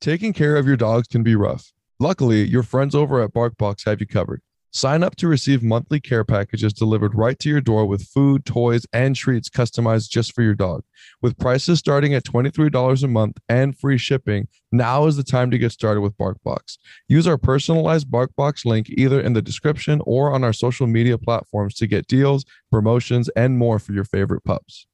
[0.00, 1.74] Taking care of your dogs can be rough.
[1.98, 4.40] Luckily, your friends over at BarkBox have you covered.
[4.70, 8.86] Sign up to receive monthly care packages delivered right to your door with food, toys,
[8.94, 10.84] and treats customized just for your dog.
[11.20, 15.58] With prices starting at $23 a month and free shipping, now is the time to
[15.58, 16.78] get started with BarkBox.
[17.06, 21.74] Use our personalized BarkBox link either in the description or on our social media platforms
[21.74, 24.86] to get deals, promotions, and more for your favorite pups.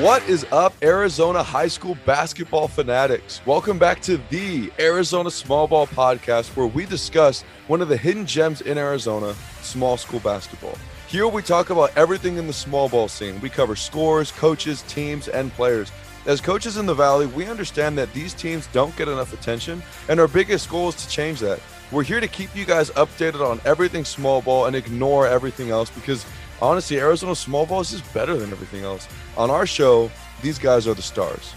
[0.00, 3.42] What is up, Arizona high school basketball fanatics?
[3.44, 8.24] Welcome back to the Arizona Small Ball Podcast, where we discuss one of the hidden
[8.24, 10.78] gems in Arizona, small school basketball.
[11.06, 13.38] Here we talk about everything in the small ball scene.
[13.42, 15.92] We cover scores, coaches, teams, and players.
[16.24, 20.18] As coaches in the Valley, we understand that these teams don't get enough attention, and
[20.18, 21.60] our biggest goal is to change that.
[21.92, 25.90] We're here to keep you guys updated on everything small ball and ignore everything else
[25.90, 26.24] because
[26.62, 29.08] honestly, Arizona small ball is just better than everything else.
[29.36, 30.08] On our show,
[30.40, 31.52] these guys are the stars.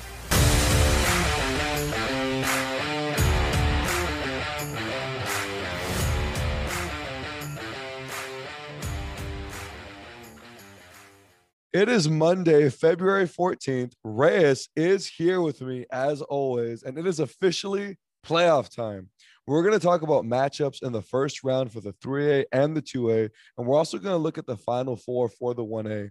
[11.72, 13.94] It is Monday, February 14th.
[14.04, 19.10] Reyes is here with me as always, and it is officially playoff time.
[19.46, 22.82] We're going to talk about matchups in the first round for the 3A and the
[22.82, 23.30] 2A.
[23.58, 26.10] And we're also going to look at the final four for the 1A.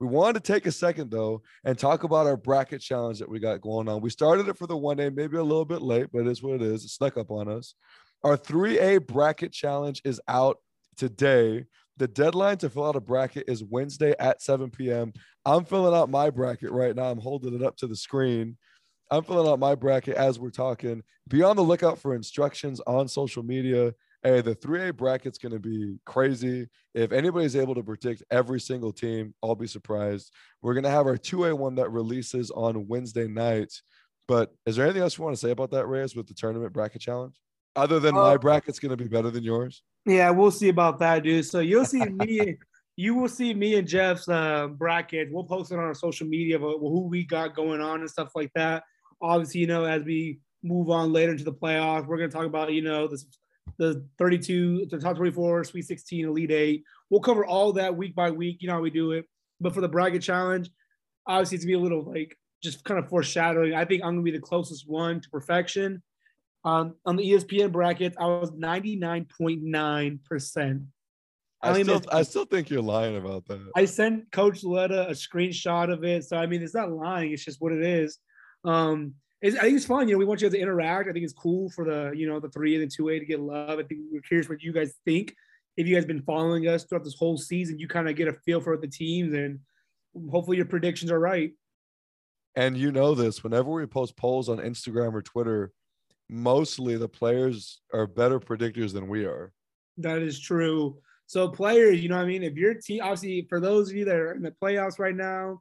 [0.00, 3.38] We wanted to take a second, though, and talk about our bracket challenge that we
[3.38, 4.02] got going on.
[4.02, 6.56] We started it for the 1A, maybe a little bit late, but it is what
[6.56, 6.84] it is.
[6.84, 7.74] It snuck up on us.
[8.22, 10.58] Our 3A bracket challenge is out
[10.96, 11.64] today.
[11.96, 15.12] The deadline to fill out a bracket is Wednesday at 7 p.m.
[15.46, 17.04] I'm filling out my bracket right now.
[17.04, 18.56] I'm holding it up to the screen.
[19.10, 21.02] I'm filling out my bracket as we're talking.
[21.28, 23.94] Be on the lookout for instructions on social media.
[24.22, 26.66] Hey, the 3A bracket's going to be crazy.
[26.94, 30.32] If anybody's able to predict every single team, I'll be surprised.
[30.62, 33.72] We're going to have our 2A one that releases on Wednesday night.
[34.26, 36.72] But is there anything else you want to say about that, Reyes, with the tournament
[36.72, 37.38] bracket challenge?
[37.76, 39.82] Other than uh, my bracket's going to be better than yours?
[40.06, 41.44] Yeah, we'll see about that, dude.
[41.44, 42.56] So you'll see me.
[42.96, 45.28] you will see me and Jeff's uh, bracket.
[45.30, 48.30] We'll post it on our social media about who we got going on and stuff
[48.34, 48.84] like that
[49.20, 52.46] obviously, you know, as we move on later into the playoffs, we're going to talk
[52.46, 53.26] about, you know, this,
[53.78, 56.84] the 32, the top 24, Sweet 16, Elite Eight.
[57.10, 58.58] We'll cover all that week by week.
[58.60, 59.26] You know how we do it.
[59.60, 60.70] But for the bracket challenge,
[61.26, 63.74] obviously, it's going to be a little like just kind of foreshadowing.
[63.74, 66.02] I think I'm going to be the closest one to perfection.
[66.64, 70.86] Um, on the ESPN brackets, I was 99.9%.
[71.62, 73.64] I, still, I still think you're lying about that.
[73.76, 76.24] I sent Coach Letta a screenshot of it.
[76.24, 77.32] So, I mean, it's not lying.
[77.32, 78.18] It's just what it is.
[78.64, 79.14] Um,
[79.44, 80.08] I think it's fun.
[80.08, 81.08] You know, we want you guys to interact.
[81.08, 83.26] I think it's cool for the, you know, the three and the two A to
[83.26, 83.78] get love.
[83.78, 85.34] I think we're curious what you guys think.
[85.76, 88.32] If you guys been following us throughout this whole season, you kind of get a
[88.32, 89.58] feel for the teams and
[90.30, 91.52] hopefully your predictions are right.
[92.56, 95.72] And you know this, whenever we post polls on Instagram or Twitter,
[96.30, 99.52] mostly the players are better predictors than we are.
[99.98, 100.98] That is true.
[101.26, 102.44] So players, you know I mean?
[102.44, 105.60] If your team, obviously for those of you that are in the playoffs right now,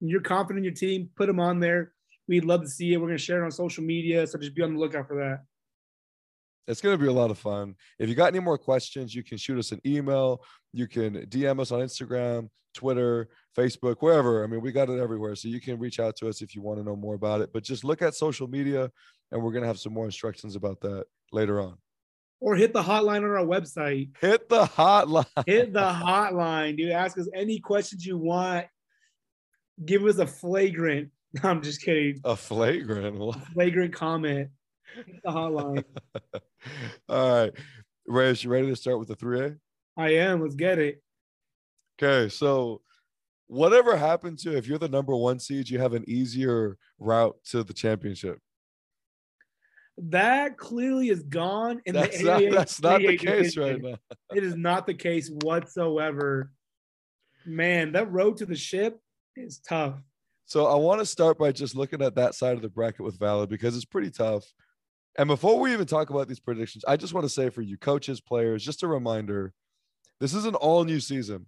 [0.00, 1.92] you're confident in your team, put them on there
[2.30, 2.96] We'd love to see it.
[2.96, 4.24] We're going to share it on social media.
[4.24, 5.42] So just be on the lookout for that.
[6.68, 7.74] It's going to be a lot of fun.
[7.98, 10.44] If you got any more questions, you can shoot us an email.
[10.72, 14.44] You can DM us on Instagram, Twitter, Facebook, wherever.
[14.44, 15.34] I mean, we got it everywhere.
[15.34, 17.52] So you can reach out to us if you want to know more about it.
[17.52, 18.92] But just look at social media,
[19.32, 21.78] and we're going to have some more instructions about that later on.
[22.38, 24.16] Or hit the hotline on our website.
[24.20, 25.26] Hit the hotline.
[25.46, 26.92] Hit the hotline, dude.
[26.92, 28.66] Ask us any questions you want.
[29.84, 31.10] Give us a flagrant
[31.42, 32.20] I'm just kidding.
[32.24, 34.50] A flagrant, a flagrant comment.
[35.24, 35.84] The hotline.
[37.08, 37.52] All right,
[38.06, 39.56] Reyes, you ready to start with the three A?
[39.96, 40.42] I am.
[40.42, 41.02] Let's get it.
[42.02, 42.80] Okay, so
[43.46, 47.62] whatever happened to if you're the number one seed, you have an easier route to
[47.62, 48.38] the championship.
[49.98, 53.82] That clearly is gone in that's the not, That's not the case division.
[53.82, 54.16] right now.
[54.34, 56.50] it is not the case whatsoever.
[57.44, 58.98] Man, that road to the ship
[59.36, 60.00] is tough.
[60.50, 63.16] So I want to start by just looking at that side of the bracket with
[63.20, 64.52] Valley because it's pretty tough.
[65.16, 67.78] And before we even talk about these predictions, I just want to say for you
[67.78, 69.52] coaches, players, just a reminder
[70.18, 71.46] this is an all new season.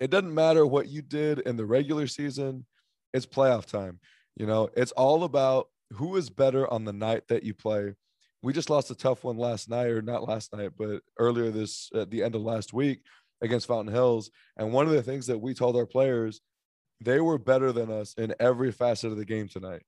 [0.00, 2.66] It doesn't matter what you did in the regular season,
[3.14, 4.00] it's playoff time.
[4.34, 7.94] You know, it's all about who is better on the night that you play.
[8.42, 11.88] We just lost a tough one last night, or not last night, but earlier this
[11.94, 12.98] at the end of last week
[13.42, 14.32] against Fountain Hills.
[14.56, 16.40] And one of the things that we told our players
[17.00, 19.82] they were better than us in every facet of the game tonight.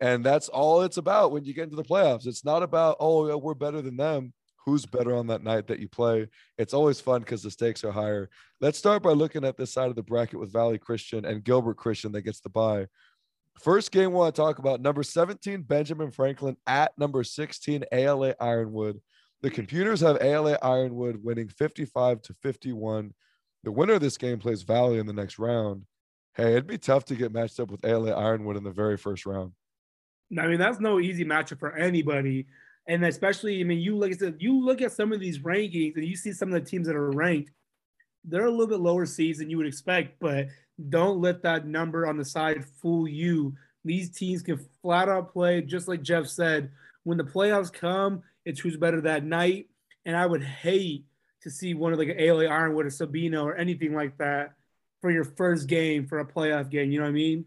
[0.00, 2.26] And that's all it's about when you get into the playoffs.
[2.26, 4.32] It's not about, oh, we're better than them.
[4.68, 6.28] who's better on that night that you play.
[6.58, 8.28] It's always fun because the stakes are higher.
[8.60, 11.78] Let's start by looking at this side of the bracket with Valley Christian and Gilbert
[11.78, 12.86] Christian that gets the bye.
[13.58, 18.34] First game we want to talk about number 17, Benjamin Franklin at number 16, ALA
[18.38, 19.00] Ironwood.
[19.40, 23.14] The computers have ALA Ironwood winning 55 to 51.
[23.64, 25.84] The winner of this game plays Valley in the next round.
[26.38, 29.26] Hey, it'd be tough to get matched up with ALA Ironwood in the very first
[29.26, 29.50] round.
[30.38, 32.46] I mean, that's no easy matchup for anybody.
[32.86, 36.04] And especially, I mean, you look at you look at some of these rankings and
[36.04, 37.50] you see some of the teams that are ranked,
[38.24, 40.46] they're a little bit lower seeds than you would expect, but
[40.88, 43.52] don't let that number on the side fool you.
[43.84, 46.70] These teams can flat out play, just like Jeff said.
[47.02, 49.70] When the playoffs come, it's who's better that night.
[50.06, 51.04] And I would hate
[51.42, 54.52] to see one of like an ALA Ironwood or Sabino or anything like that
[55.00, 56.90] for your first game for a playoff game.
[56.90, 57.44] You know what I mean?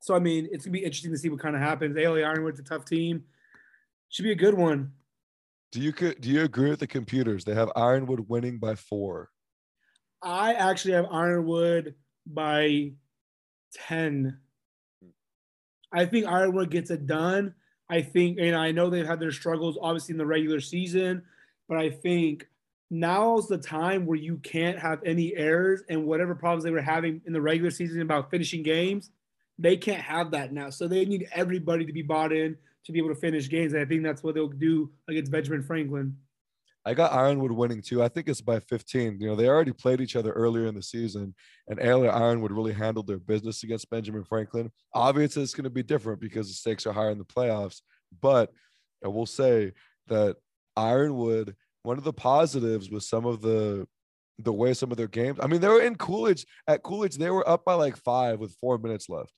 [0.00, 1.96] So I mean, it's gonna be interesting to see what kind of happens.
[1.96, 3.24] ALA Ironwood's a tough team.
[4.08, 4.92] Should be a good one.
[5.72, 7.44] Do you do you agree with the computers?
[7.44, 9.30] They have Ironwood winning by four.
[10.22, 11.94] I actually have Ironwood
[12.26, 12.92] by
[13.72, 14.38] ten.
[15.92, 17.54] I think Ironwood gets it done.
[17.88, 21.22] I think, and I know they've had their struggles obviously in the regular season,
[21.68, 22.48] but I think
[22.90, 27.20] now's the time where you can't have any errors and whatever problems they were having
[27.26, 29.10] in the regular season about finishing games,
[29.58, 30.70] they can't have that now.
[30.70, 33.72] So they need everybody to be bought in to be able to finish games.
[33.72, 36.16] And I think that's what they'll do against Benjamin Franklin.
[36.84, 38.00] I got Ironwood winning too.
[38.00, 39.18] I think it's by 15.
[39.20, 41.34] You know, they already played each other earlier in the season,
[41.66, 44.70] and ALA Ironwood really handled their business against Benjamin Franklin.
[44.94, 47.80] Obviously, it's going to be different because the stakes are higher in the playoffs.
[48.22, 48.52] But
[49.04, 49.72] I will say
[50.06, 50.36] that
[50.76, 51.56] Ironwood,
[51.86, 53.86] one of the positives was some of the
[54.40, 55.38] the way some of their games.
[55.40, 58.56] I mean, they were in Coolidge at Coolidge, they were up by like five with
[58.60, 59.32] four minutes left.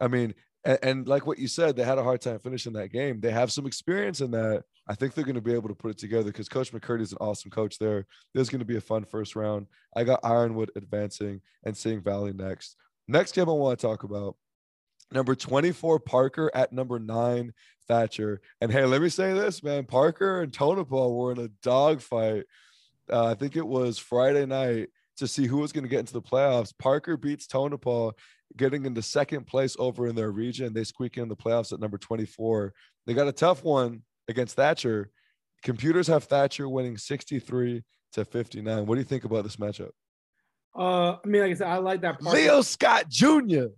[0.00, 0.34] I mean,
[0.64, 3.20] and, and, like what you said, they had a hard time finishing that game.
[3.20, 4.64] They have some experience in that.
[4.88, 7.12] I think they're going to be able to put it together because Coach McCurdy is
[7.12, 8.06] an awesome coach there.
[8.34, 9.66] There's going to be a fun first round.
[9.96, 12.76] I got Ironwood advancing and seeing Valley next.
[13.06, 14.36] Next game I want to talk about
[15.12, 17.52] number 24 Parker at number nine
[17.86, 18.40] Thatcher.
[18.60, 19.84] And hey, let me say this, man.
[19.84, 22.44] Parker and Tonopah were in a dogfight.
[23.10, 26.12] Uh, I think it was Friday night to see who was going to get into
[26.12, 26.72] the playoffs.
[26.78, 28.12] Parker beats Tonopah
[28.56, 30.72] getting into second place over in their region.
[30.72, 32.72] They squeak in the playoffs at number 24.
[33.06, 35.10] They got a tough one against Thatcher.
[35.62, 37.82] Computers have Thatcher winning 63
[38.12, 38.86] to 59.
[38.86, 39.90] What do you think about this matchup?
[40.76, 42.20] Uh, I mean, like I said, I like that.
[42.20, 42.36] Parker.
[42.36, 43.68] Leo Scott Jr.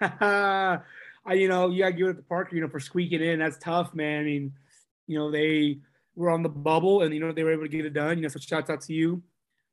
[1.26, 3.40] I, you know, you got to give it to Parker, you know, for squeaking in.
[3.40, 4.20] That's tough, man.
[4.20, 4.52] I mean,
[5.06, 5.78] you know, they
[6.14, 8.18] were on the bubble and, you know, they were able to get it done.
[8.18, 9.22] You know, so shouts out to you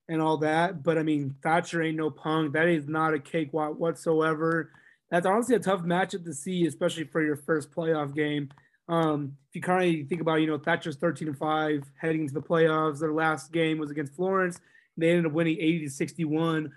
[0.08, 0.84] and all that.
[0.84, 2.54] But I mean, Thatcher ain't no punk.
[2.54, 4.72] That is not a cakewalk whatsoever.
[5.10, 8.50] That's honestly a tough matchup to see, especially for your first playoff game.
[8.90, 12.34] Um, if you kind of think about, you know, Thatcher's 13 and 5 heading into
[12.34, 13.00] the playoffs.
[13.00, 14.60] Their last game was against Florence.
[14.98, 16.72] They ended up winning 80 to 61.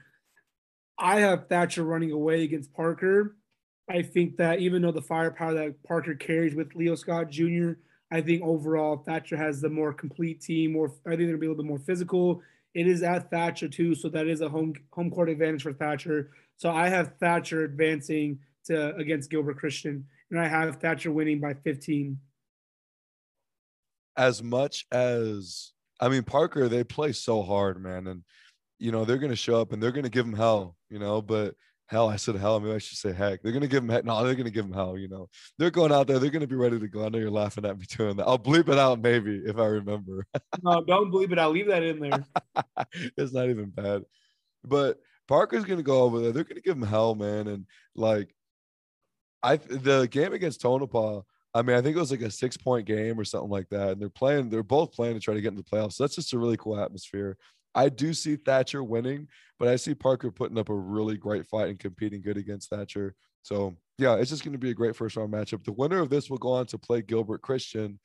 [0.98, 3.36] I have Thatcher running away against Parker.
[3.88, 7.72] I think that even though the firepower that Parker carries with Leo Scott Jr.,
[8.10, 10.72] I think overall Thatcher has the more complete team.
[10.72, 12.42] More, I think they'll be a little bit more physical.
[12.74, 16.30] It is at Thatcher too, so that is a home home court advantage for Thatcher.
[16.56, 21.54] So I have Thatcher advancing to against Gilbert Christian, and I have Thatcher winning by
[21.54, 22.18] 15.
[24.16, 28.22] As much as I mean, Parker, they play so hard, man, and
[28.78, 31.22] you know they're gonna show up and they're gonna give them hell, you know.
[31.22, 31.54] But
[31.86, 32.60] hell, I said hell.
[32.60, 33.42] Maybe I should say heck.
[33.42, 34.04] They're gonna give them heck.
[34.04, 34.98] No, they're gonna give them hell.
[34.98, 35.28] You know,
[35.58, 36.18] they're going out there.
[36.18, 37.04] They're gonna be ready to go.
[37.04, 38.26] I know you're laughing at me doing that.
[38.26, 40.26] I'll bleep it out maybe if I remember.
[40.62, 41.52] no, don't bleep it out.
[41.52, 42.24] Leave that in there.
[43.16, 44.02] it's not even bad.
[44.64, 46.32] But Parker's gonna go over there.
[46.32, 47.48] They're gonna give him hell, man.
[47.48, 48.34] And like,
[49.42, 51.22] I the game against Tonopah.
[51.54, 53.92] I mean, I think it was like a six point game or something like that.
[53.92, 55.94] And they're playing, they're both playing to try to get into the playoffs.
[55.94, 57.38] So that's just a really cool atmosphere.
[57.76, 59.28] I do see Thatcher winning,
[59.58, 63.14] but I see Parker putting up a really great fight and competing good against Thatcher.
[63.42, 65.62] So yeah, it's just going to be a great first round matchup.
[65.62, 68.00] The winner of this will go on to play Gilbert Christian.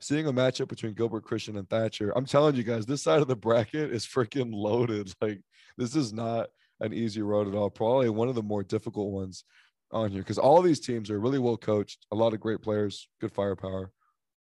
[0.00, 3.28] Seeing a matchup between Gilbert Christian and Thatcher, I'm telling you guys, this side of
[3.28, 5.12] the bracket is freaking loaded.
[5.22, 5.40] Like
[5.76, 6.48] this is not
[6.80, 7.70] an easy road at all.
[7.70, 9.44] Probably one of the more difficult ones
[9.92, 13.08] on here because all these teams are really well coached, a lot of great players,
[13.20, 13.92] good firepower.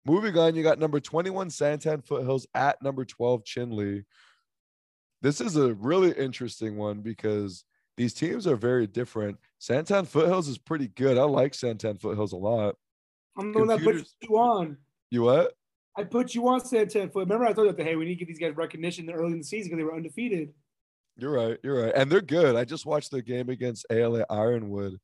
[0.06, 4.04] Moving on, you got number 21 Santan Foothills at number 12 Chinle.
[5.26, 7.64] This is a really interesting one because
[7.98, 9.40] these teams are very different.
[9.60, 11.18] Santan Foothills is pretty good.
[11.18, 12.76] I like Santan Foothills a lot.
[13.36, 14.78] I'm the one that put you on.
[15.10, 15.54] You what?
[15.98, 17.22] I put you on Santan Foot.
[17.28, 19.40] Remember, I told you that hey, we need to give these guys recognition early in
[19.40, 20.54] the season because they were undefeated.
[21.18, 21.58] You're right.
[21.64, 22.56] You're right, and they're good.
[22.56, 25.00] I just watched their game against ALA Ironwood.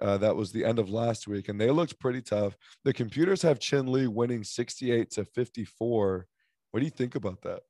[0.00, 2.56] Uh, that was the end of last week, and they looked pretty tough.
[2.84, 6.26] The computers have Chinle winning 68 to 54
[6.70, 7.60] What do you think about that?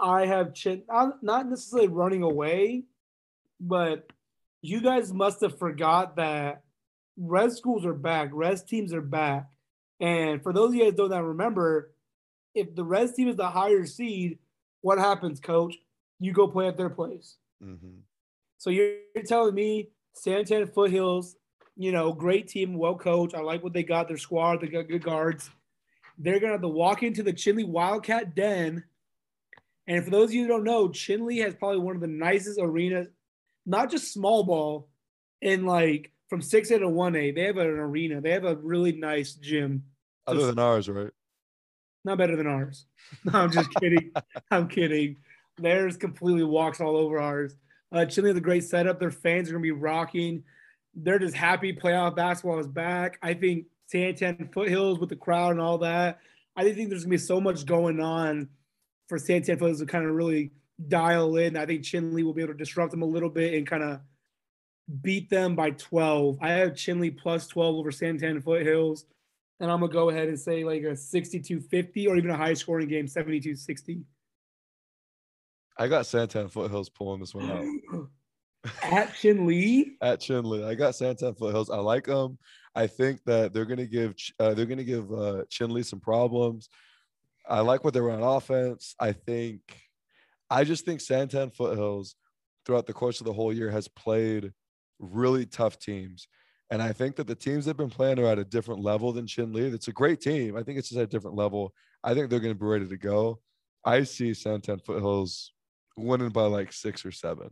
[0.00, 2.84] I have Chin not necessarily running away,
[3.60, 4.08] but
[4.62, 6.62] you guys must have forgot that
[7.16, 9.48] res schools are back, res teams are back.
[10.00, 11.92] And for those of you guys don't remember,
[12.54, 14.38] if the res team is the higher seed,
[14.80, 15.76] what happens, coach?
[16.20, 17.36] You go play at their place.
[17.62, 17.98] Mm-hmm.
[18.58, 21.36] So you're, you're telling me Santan Foothills,
[21.76, 23.34] you know, great team, well coached.
[23.34, 25.50] I like what they got, their squad, they got good guards.
[26.18, 28.84] They're gonna have to walk into the Chinle Wildcat Den.
[29.88, 32.60] And for those of you who don't know, Chinle has probably one of the nicest
[32.62, 33.08] arenas,
[33.64, 34.88] not just small ball,
[35.40, 37.34] in like from 6A to 1A.
[37.34, 38.20] They have an arena.
[38.20, 39.84] They have a really nice gym.
[40.26, 41.10] Other than ours, right?
[42.04, 42.84] Not better than ours.
[43.24, 44.12] No, I'm just kidding.
[44.50, 45.16] I'm kidding.
[45.56, 47.56] Theirs completely walks all over ours.
[47.90, 49.00] Uh, Chinle has a great setup.
[49.00, 50.42] Their fans are going to be rocking.
[50.94, 53.18] They're just happy playoff basketball is back.
[53.22, 56.18] I think Santan Foothills with the crowd and all that.
[56.54, 58.50] I think there's going to be so much going on
[59.08, 60.52] for Santan Foothills to kind of really
[60.86, 61.56] dial in.
[61.56, 64.00] I think Chinle will be able to disrupt them a little bit and kind of
[65.02, 66.38] beat them by 12.
[66.40, 69.06] I have Chinle plus 12 over Santan Foothills.
[69.60, 72.36] And I'm going to go ahead and say like a 62 50 or even a
[72.36, 74.02] high scoring game, 72 60.
[75.76, 78.08] I got Santan Foothills pulling this one out.
[78.82, 79.92] At Chinle?
[80.00, 80.64] At Chinle.
[80.64, 81.70] I got Santan Foothills.
[81.70, 82.38] I like them.
[82.74, 86.68] I think that they're going to give uh, they're going to give uh, some problems.
[87.48, 88.94] I like what they run on offense.
[89.00, 89.60] I think
[90.50, 92.14] I just think Santan Foothills
[92.64, 94.52] throughout the course of the whole year has played
[94.98, 96.28] really tough teams.
[96.70, 99.12] And I think that the teams that have been playing are at a different level
[99.12, 99.72] than Chinle.
[99.72, 100.56] It's a great team.
[100.56, 101.72] I think it's just at a different level.
[102.04, 103.40] I think they're going to be ready to go.
[103.84, 105.52] I see Santan Foothills
[105.96, 107.50] winning by like six or seven.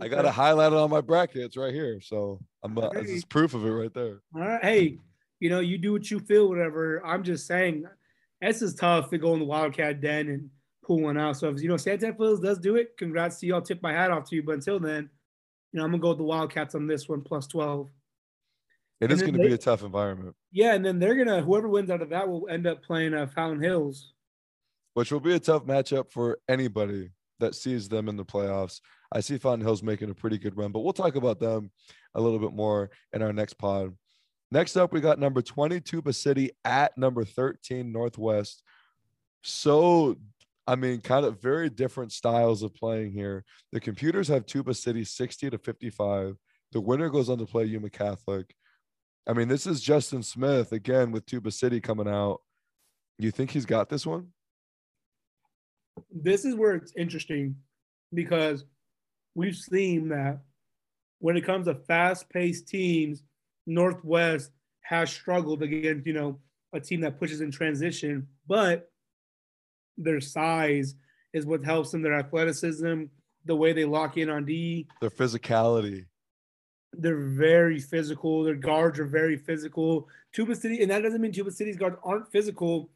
[0.00, 2.00] I got it on my brackets right here.
[2.00, 4.22] So I'm uh, this is proof of it right there.
[4.34, 4.64] All right.
[4.64, 4.98] Hey,
[5.38, 7.04] you know, you do what you feel, whatever.
[7.04, 7.84] I'm just saying,
[8.46, 10.50] this is tough to go in the Wildcat Den and
[10.84, 11.36] pull one out.
[11.36, 13.54] So if you know Santan Foothills does do it, congrats to you.
[13.54, 14.42] I'll tip my hat off to you.
[14.42, 15.08] But until then,
[15.72, 17.90] you know, I'm gonna go with the Wildcats on this one plus 12.
[19.00, 20.34] and It is going to be a tough environment.
[20.52, 23.26] Yeah, and then they're gonna whoever wins out of that will end up playing uh,
[23.26, 24.12] Fountain Hills,
[24.94, 27.10] which will be a tough matchup for anybody
[27.40, 28.80] that sees them in the playoffs.
[29.10, 31.70] I see Fountain Hills making a pretty good run, but we'll talk about them
[32.14, 33.94] a little bit more in our next pod.
[34.50, 38.62] Next up, we got number 22, Tuba City at number 13 Northwest.
[39.42, 40.16] So
[40.66, 43.44] I mean, kind of very different styles of playing here.
[43.72, 46.36] The computers have Tuba City 60 to 55.
[46.72, 48.54] The winner goes on to play Yuma Catholic.
[49.26, 52.40] I mean, this is Justin Smith again with Tuba City coming out.
[53.18, 54.28] You think he's got this one?
[56.10, 57.56] This is where it's interesting
[58.12, 58.64] because
[59.34, 60.40] we've seen that
[61.20, 63.22] when it comes to fast-paced teams,
[63.66, 64.50] Northwest
[64.82, 66.38] has struggled against, you know,
[66.72, 68.90] a team that pushes in transition, but
[69.96, 70.94] their size
[71.32, 73.04] is what helps them, their athleticism,
[73.44, 76.06] the way they lock in on D, their physicality.
[76.92, 78.44] They're very physical.
[78.44, 80.08] Their guards are very physical.
[80.32, 82.90] Tuba City, and that doesn't mean Tuba City's guards aren't physical.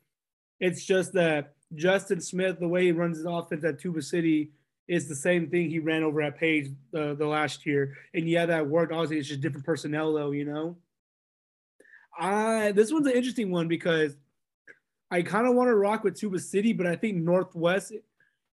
[0.60, 4.50] It's just that Justin Smith, the way he runs his offense at Tuba City,
[4.88, 7.94] is the same thing he ran over at Page uh, the last year.
[8.14, 8.92] And yeah, that worked.
[8.92, 10.30] Obviously, it's just different personnel, though.
[10.30, 10.76] You know,
[12.18, 14.16] I this one's an interesting one because
[15.10, 17.92] I kind of want to rock with Tuba City, but I think Northwest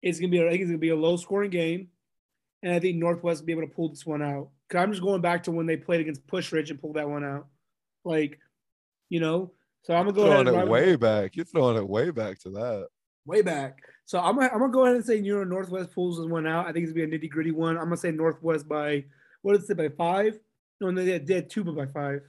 [0.03, 1.89] is gonna be I think it's gonna be a low scoring game,
[2.63, 4.51] and I think Northwest will be able to pull this one out.
[4.69, 7.09] Cause I'm just going back to when they played against Pusch Ridge and pulled that
[7.09, 7.47] one out,
[8.05, 8.39] like,
[9.09, 9.53] you know.
[9.83, 11.37] So I'm gonna go throwing ahead it way back.
[11.37, 12.89] You're throwing it way back to that.
[13.27, 13.79] Way back.
[14.07, 16.47] So I'm gonna, I'm gonna go ahead and say you know Northwest pulls this one
[16.47, 16.67] out.
[16.67, 17.77] I think it's gonna be a nitty gritty one.
[17.77, 19.05] I'm gonna say Northwest by
[19.43, 20.39] what is it say by five?
[20.81, 22.21] No, they had, they had Tuba by five.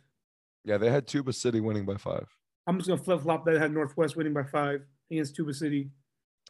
[0.63, 2.27] Yeah, they had Tuba City winning by five.
[2.67, 3.57] I'm just gonna flip flop that.
[3.57, 5.89] I had Northwest winning by five against Tuba City.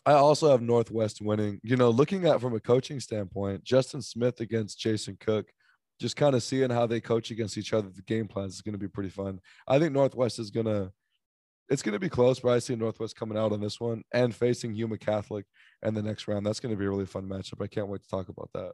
[0.06, 1.60] I also have Northwest winning.
[1.64, 5.48] You know, looking at from a coaching standpoint, Justin Smith against Jason Cook,
[6.00, 8.74] just kind of seeing how they coach against each other, the game plans is going
[8.74, 9.40] to be pretty fun.
[9.68, 10.92] I think Northwest is going to,
[11.70, 14.36] it's going to be close, but I see Northwest coming out on this one and
[14.36, 15.46] facing Yuma Catholic
[15.84, 16.46] in the next round.
[16.46, 17.64] That's going to be a really fun matchup.
[17.64, 18.74] I can't wait to talk about that.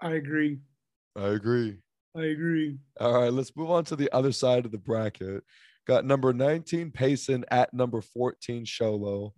[0.00, 0.58] I agree.
[1.16, 1.78] I agree.
[2.16, 2.78] I agree.
[3.00, 5.44] All right, let's move on to the other side of the bracket.
[5.86, 9.34] Got number 19 Payson at number 14 Show Low.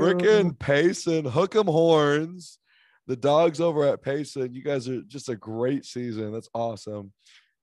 [0.00, 2.58] Freaking Payson, hook 'em horns.
[3.06, 6.32] The dogs over at Payson, you guys are just a great season.
[6.32, 7.12] That's awesome.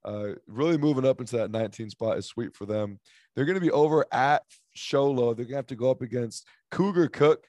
[0.04, 3.00] Uh, really moving up into that 19 spot is sweet for them.
[3.36, 5.34] They're going to be over at Show Low.
[5.34, 7.48] They're going to have to go up against Cougar Cook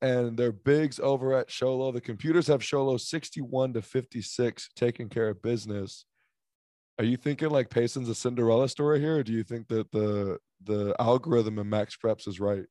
[0.00, 1.92] and their bigs over at Show Low.
[1.92, 6.04] The computers have Show Low 61 to 56 taking care of business.
[6.98, 10.38] Are you thinking like Payson's a Cinderella story here, or do you think that the
[10.64, 12.64] the algorithm and MaxPreps is right?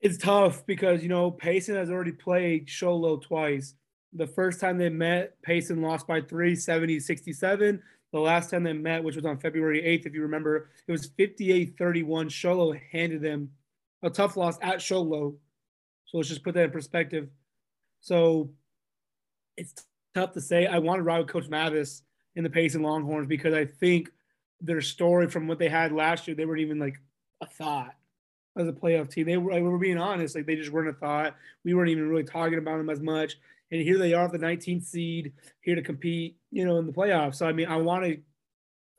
[0.00, 3.74] It's tough because you know Payson has already played Show Low twice.
[4.12, 7.82] The first time they met, Payson lost by three, 70 67.
[8.12, 11.06] The last time they met, which was on February 8th, if you remember, it was
[11.16, 12.28] 58 31.
[12.28, 13.50] Show Low handed them
[14.02, 15.36] a tough loss at Show Low.
[16.06, 17.28] So let's just put that in perspective.
[18.00, 18.50] So
[19.56, 19.74] it's
[20.14, 20.66] tough to say.
[20.66, 22.02] I want to ride with Coach Mavis
[22.36, 24.10] in the Payson Longhorns because I think
[24.60, 27.00] their story from what they had last year, they weren't even like
[27.40, 27.94] a thought
[28.56, 29.26] as a playoff team.
[29.26, 31.34] They were, like, we were being honest, like they just weren't a thought.
[31.64, 33.36] We weren't even really talking about them as much.
[33.70, 37.36] And here they are, the 19th seed, here to compete, you know, in the playoffs.
[37.36, 38.18] So I mean, I want to,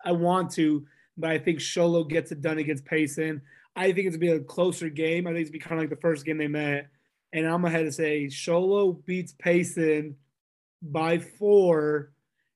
[0.04, 3.42] I want to, but I think Show Low gets it done against Payson.
[3.76, 5.28] I think it's gonna be a closer game.
[5.28, 6.90] I think it's gonna be kind of like the first game they met.
[7.32, 10.16] And I'm ahead to have to say Show Low beats Payson
[10.82, 12.12] by four.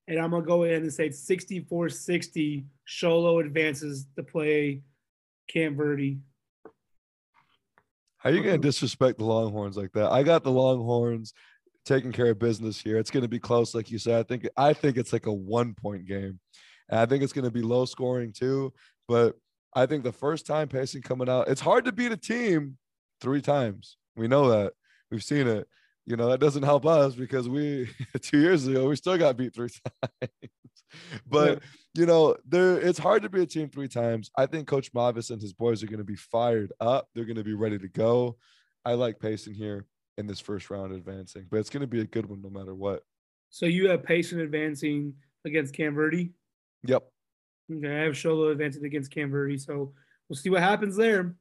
[0.06, 2.64] And I'm gonna go ahead and say 64-60.
[2.84, 4.82] Show Low advances to play
[5.48, 6.18] Camp Verde.
[8.18, 8.62] How are you gonna uh-huh.
[8.62, 10.10] disrespect the Longhorns like that?
[10.10, 11.34] I got the Longhorns
[11.84, 12.98] taking care of business here.
[12.98, 14.20] It's gonna be close, like you said.
[14.20, 16.38] I think I think it's like a one point game.
[16.88, 18.72] And I think it's gonna be low scoring too.
[19.06, 19.36] But
[19.74, 22.78] I think the first time Payson coming out, it's hard to beat a team
[23.20, 23.96] three times.
[24.16, 24.72] We know that.
[25.10, 25.66] We've seen it.
[26.06, 27.88] You know, that doesn't help us because we
[28.20, 29.68] two years ago we still got beat three
[30.20, 30.32] times.
[31.26, 31.62] but
[31.94, 34.30] you know, there it's hard to be a team three times.
[34.36, 37.08] I think Coach Mavis and his boys are going to be fired up.
[37.14, 38.36] They're going to be ready to go.
[38.84, 39.86] I like Payson here
[40.18, 42.74] in this first round advancing, but it's going to be a good one no matter
[42.74, 43.02] what.
[43.50, 45.14] So you have Payson advancing
[45.46, 46.32] against Verde.
[46.84, 47.04] Yep.
[47.72, 49.94] Okay, I have Show Low advancing against Verde, so
[50.28, 51.34] we'll see what happens there.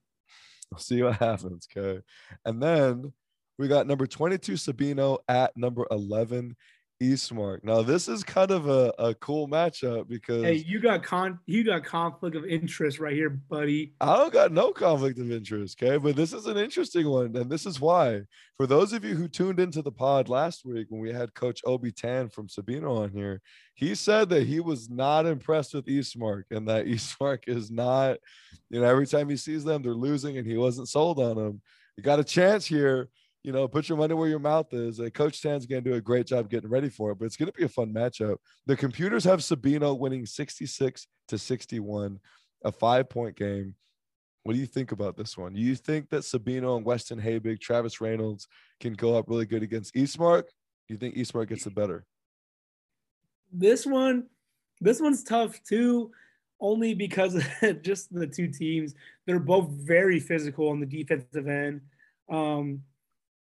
[0.72, 2.02] We'll see what happens, okay.
[2.46, 3.12] And then
[3.58, 6.56] we got number 22 Sabino at number 11
[7.02, 7.64] Eastmark.
[7.64, 11.64] Now this is kind of a, a cool matchup because hey, you got con you
[11.64, 13.94] got conflict of interest right here, buddy.
[14.02, 15.98] I don't got no conflict of interest, okay?
[15.98, 18.22] But this is an interesting one, and this is why.
[18.56, 21.62] For those of you who tuned into the pod last week when we had Coach
[21.66, 23.42] Obi Tan from Sabino on here,
[23.76, 28.18] he said that he was not impressed with Eastmark and that Eastmark is not,
[28.70, 31.62] you know, every time he sees them, they're losing, and he wasn't sold on them.
[31.96, 33.10] You got a chance here
[33.44, 35.00] you know, put your money where your mouth is.
[35.00, 37.38] Uh, Coach Tan's going to do a great job getting ready for it, but it's
[37.38, 38.38] going to be a fun matchup.
[38.66, 42.20] The computers have Sabino winning 66 to 61,
[42.66, 43.76] a five point game.
[44.44, 45.54] What do you think about this one?
[45.54, 48.48] Do you think that Sabino and Weston Habig, Travis Reynolds
[48.80, 50.44] can go up really good against Eastmark?
[50.88, 52.06] Do you think Eastmark gets the better?
[53.52, 54.28] This one,
[54.80, 56.12] this one's tough too,
[56.62, 57.42] only because
[57.82, 58.96] just the two teams.
[59.26, 61.82] They're both very physical on the defensive end.
[62.30, 62.84] Um,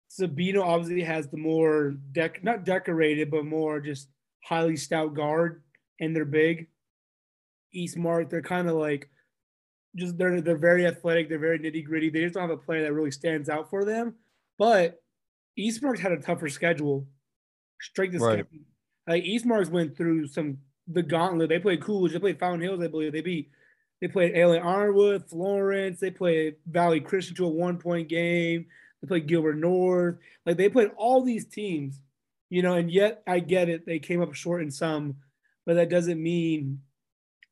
[0.09, 4.09] Sabino obviously has the more dec not decorated, but more just
[4.43, 5.63] highly stout guard,
[5.99, 6.67] and they're big.
[7.75, 9.09] Eastmark, they're kind of like
[9.95, 12.09] just they're they're very athletic, they're very nitty gritty.
[12.09, 14.15] They just don't have a player that really stands out for them.
[14.57, 15.01] But
[15.57, 17.07] Eastmark's had a tougher schedule.
[17.81, 18.33] Straight to right.
[18.33, 18.65] schedule.
[19.07, 21.49] Like Eastmark's went through some the gauntlet.
[21.49, 23.13] They played Coolidge, they played Fountain Hills, I believe.
[23.13, 23.49] They beat
[24.01, 28.65] they played ALA Ironwood, Florence, they played Valley Christian to a one point game.
[29.03, 30.15] They played Gilbert North.
[30.45, 31.99] Like they played all these teams,
[32.49, 33.85] you know, and yet I get it.
[33.85, 35.17] They came up short in some,
[35.65, 36.79] but that doesn't mean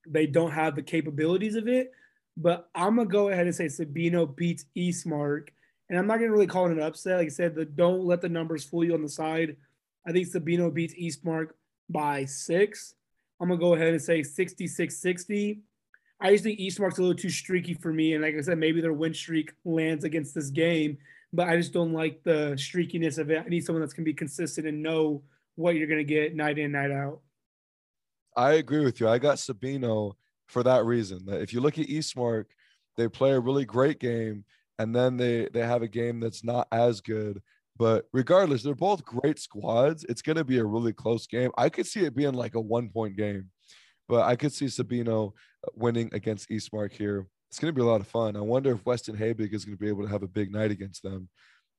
[0.08, 1.92] they don't have the capabilities of it.
[2.38, 5.50] But I'm gonna go ahead and say Sabino beats Eastmark,
[5.90, 7.18] and I'm not gonna really call it an upset.
[7.18, 9.58] Like I said, the don't let the numbers fool you on the side.
[10.08, 11.50] I think Sabino beats Eastmark
[11.90, 12.96] by six.
[13.42, 15.60] I'm gonna go ahead and say 66-60.
[16.22, 18.80] I just think Eastmark's a little too streaky for me, and like I said, maybe
[18.80, 20.98] their win streak lands against this game,
[21.34, 23.44] but I just don't like the streakiness of it.
[23.46, 25.24] I need someone that's going to be consistent and know
[25.56, 27.22] what you're going to get night in, night out.
[28.36, 29.08] I agree with you.
[29.08, 30.14] I got Sabino
[30.48, 31.26] for that reason.
[31.26, 32.46] That if you look at Eastmark,
[32.98, 34.46] they play a really great game,
[34.80, 37.42] and then they they have a game that's not as good.
[37.78, 40.06] But regardless, they're both great squads.
[40.08, 41.52] It's going to be a really close game.
[41.58, 43.50] I could see it being like a one point game,
[44.08, 45.34] but I could see Sabino
[45.74, 48.38] winning against Eastmark here it's going to be a lot of fun.
[48.38, 50.72] I wonder if Weston Habig is going to be able to have a big night
[50.72, 51.28] against them.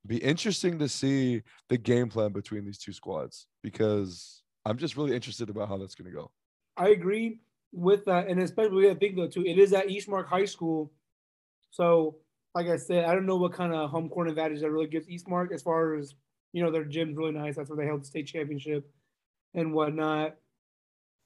[0.05, 5.15] Be interesting to see the game plan between these two squads because I'm just really
[5.15, 6.29] interested about how that's going to go.
[6.77, 7.39] I agree
[7.71, 10.91] with that, and especially I think though too, it is at Eastmark High School,
[11.71, 12.17] so
[12.53, 15.07] like I said, I don't know what kind of home court advantage that really gives
[15.07, 16.13] Eastmark as far as
[16.51, 17.55] you know their gym's really nice.
[17.55, 18.87] That's where they held the state championship
[19.55, 20.35] and whatnot.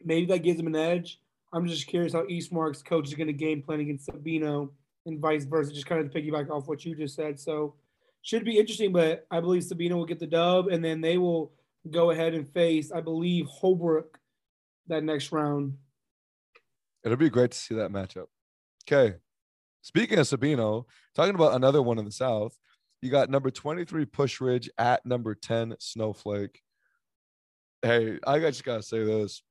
[0.02, 1.20] Maybe that gives them an edge.
[1.54, 4.70] I'm just curious how Eastmark's coach is going to game plan against Sabino
[5.06, 7.40] and vice versa, just kind of to piggyback off what you just said.
[7.40, 7.76] So
[8.22, 11.54] should be interesting, but I believe Sabino will get the dub and then they will
[11.90, 14.20] go ahead and face, I believe, Holbrook
[14.88, 15.78] that next round.
[17.04, 18.26] It'll be great to see that matchup.
[18.90, 19.16] Okay.
[19.82, 20.84] Speaking of Sabino,
[21.16, 22.58] talking about another one in the South,
[23.02, 26.62] you got number 23 Pusch Ridge at number 10 Snowflake.
[27.82, 29.44] Hey, I just gotta say this.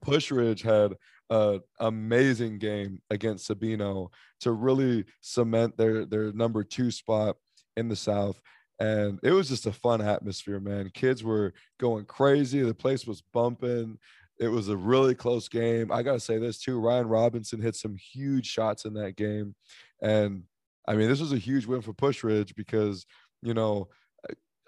[0.00, 0.94] Pusch Ridge had
[1.30, 4.08] an amazing game against Sabino
[4.40, 7.36] to really cement their their number two spot
[7.76, 8.40] in the South.
[8.78, 10.90] And it was just a fun atmosphere, man.
[10.92, 12.60] Kids were going crazy.
[12.60, 13.98] The place was bumping.
[14.38, 15.90] It was a really close game.
[15.90, 16.78] I got to say this too.
[16.78, 19.54] Ryan Robinson hit some huge shots in that game.
[20.02, 20.42] And
[20.86, 23.06] I mean, this was a huge win for Pusch Ridge because,
[23.42, 23.88] you know,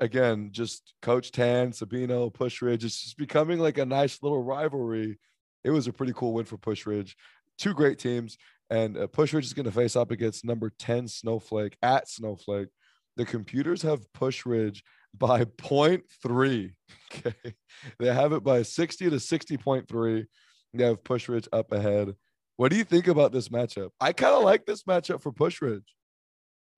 [0.00, 5.18] again, just Coach Tan, Sabino, Pusch Ridge, it's just becoming like a nice little rivalry.
[5.64, 7.16] It was a pretty cool win for Pusch Ridge.
[7.58, 8.38] Two great teams.
[8.70, 12.68] And uh, Pusch Ridge is going to face up against number 10 Snowflake at Snowflake.
[13.16, 14.84] The computers have Pusch Ridge
[15.18, 16.72] by 0.3.
[17.10, 17.54] Okay.
[17.98, 20.26] They have it by 60 to 60.3.
[20.74, 22.14] They have Pusch Ridge up ahead.
[22.56, 23.90] What do you think about this matchup?
[23.98, 25.94] I kind of like this matchup for Pusch Ridge.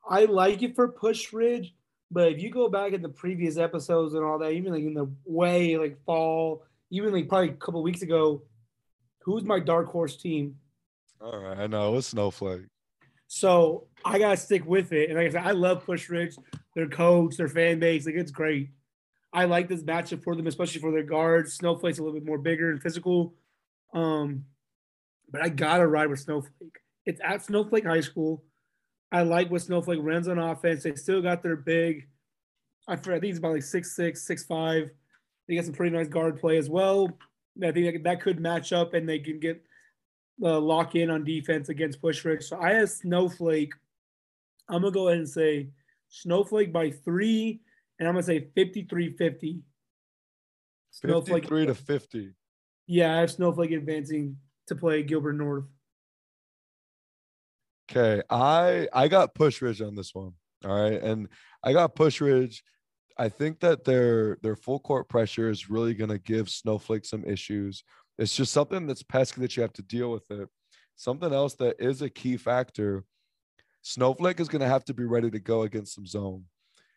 [0.08, 1.74] I like it for Pusch Ridge,
[2.10, 4.94] but if you go back in the previous episodes and all that, even like in
[4.94, 8.42] the way like fall, even like probably a couple weeks ago,
[9.22, 10.56] who's my dark horse team?
[11.20, 12.62] All right, I know it's Snowflake.
[13.28, 15.08] So I gotta stick with it.
[15.08, 16.34] And like I said, I love Pusch Ridge,
[16.74, 18.06] their coach, their fan base.
[18.06, 18.70] Like it's great.
[19.32, 21.52] I like this matchup for them, especially for their guards.
[21.54, 23.34] Snowflake's a little bit more bigger and physical.
[23.94, 24.46] Um,
[25.30, 26.78] but I gotta ride with Snowflake.
[27.06, 28.42] It's at Snowflake High School.
[29.12, 30.84] I like what Snowflake runs on offense.
[30.84, 32.08] They still got their big.
[32.88, 34.90] I think it's about like six six, six five.
[35.48, 37.10] They got some pretty nice guard play as well.
[37.62, 39.62] I think that could match up, and they can get
[40.42, 42.44] uh, lock in on defense against Pusch Ridge.
[42.44, 43.72] So I have Snowflake.
[44.68, 45.68] I'm gonna go ahead and say
[46.08, 47.60] Snowflake by three,
[47.98, 49.62] and I'm gonna say 53 50.
[50.92, 52.34] Snowflake 53 to 50.
[52.86, 55.64] Yeah, I have Snowflake advancing to play Gilbert North.
[57.90, 60.32] Okay, I I got Pusch Ridge on this one.
[60.64, 61.28] All right, and
[61.64, 62.62] I got Pusch Ridge.
[63.18, 67.24] I think that their their full court pressure is really going to give Snowflake some
[67.24, 67.82] issues.
[68.18, 70.48] It's just something that's pesky that you have to deal with it.
[70.96, 73.04] Something else that is a key factor.
[73.82, 76.44] Snowflake is going to have to be ready to go against some zone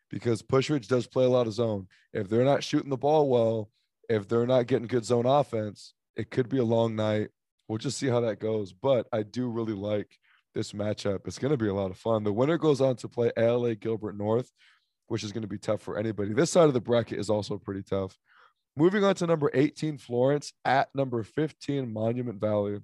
[0.09, 1.87] because Pusch Ridge does play a lot of zone.
[2.13, 3.71] If they're not shooting the ball well,
[4.09, 7.29] if they're not getting good zone offense, it could be a long night.
[7.67, 8.73] We'll just see how that goes.
[8.73, 10.19] But I do really like
[10.53, 11.27] this matchup.
[11.27, 12.23] It's going to be a lot of fun.
[12.23, 14.51] The winner goes on to play ALA Gilbert North,
[15.07, 16.33] which is going to be tough for anybody.
[16.33, 18.17] This side of the bracket is also pretty tough.
[18.75, 22.79] Moving on to number 18, Florence at number 15, Monument Valley.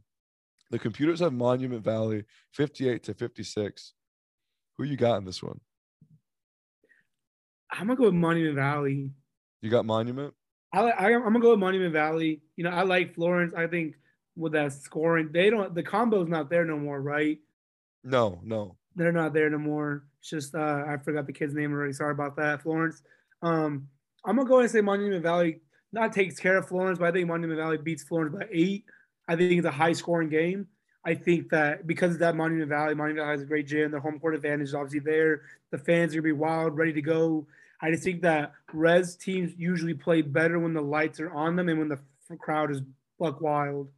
[0.71, 3.93] The computers have Monument Valley 58 to 56.
[4.77, 5.59] Who you got in this one?
[7.71, 9.09] I'm gonna go with Monument Valley.
[9.61, 10.33] You got Monument?
[10.73, 12.41] I, I am gonna go with Monument Valley.
[12.55, 13.53] You know, I like Florence.
[13.55, 13.95] I think
[14.35, 17.39] with that scoring, they don't the combo's not there no more, right?
[18.03, 20.03] No, no, they're not there no more.
[20.19, 21.93] It's just uh, I forgot the kid's name already.
[21.93, 23.01] Sorry about that, Florence.
[23.41, 23.87] Um,
[24.25, 27.11] I'm gonna go ahead and say Monument Valley not takes care of Florence, but I
[27.11, 28.85] think Monument Valley beats Florence by eight.
[29.27, 30.67] I think it's a high scoring game.
[31.05, 33.91] I think that because of that Monument Valley, Monument Valley has a great gym.
[33.91, 35.43] Their home court advantage is obviously there.
[35.71, 37.47] The fans are gonna be wild, ready to go.
[37.81, 41.69] I just think that res teams usually play better when the lights are on them
[41.69, 41.99] and when the
[42.37, 42.81] crowd is
[43.17, 43.89] buck wild.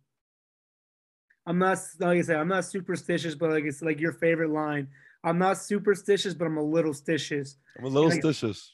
[1.52, 4.88] I'm not like I said, I'm not superstitious, but like it's like your favorite line.
[5.22, 7.56] I'm not superstitious, but I'm a little stitious.
[7.78, 8.70] I'm a little like, stitious.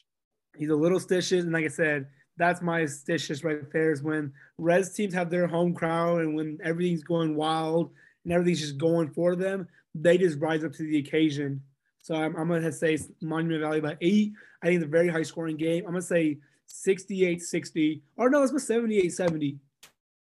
[0.56, 4.32] He's a little stitious, and like I said, that's my stitious right there is when
[4.58, 7.90] res teams have their home crowd and when everything's going wild
[8.22, 11.60] and everything's just going for them, they just rise up to the occasion.
[12.02, 14.34] So I'm, I'm going to say Monument Valley by eight.
[14.62, 15.82] I think it's a very high scoring game.
[15.84, 18.02] I'm going to say 68 60.
[18.16, 19.58] Or no, let's go 78 70.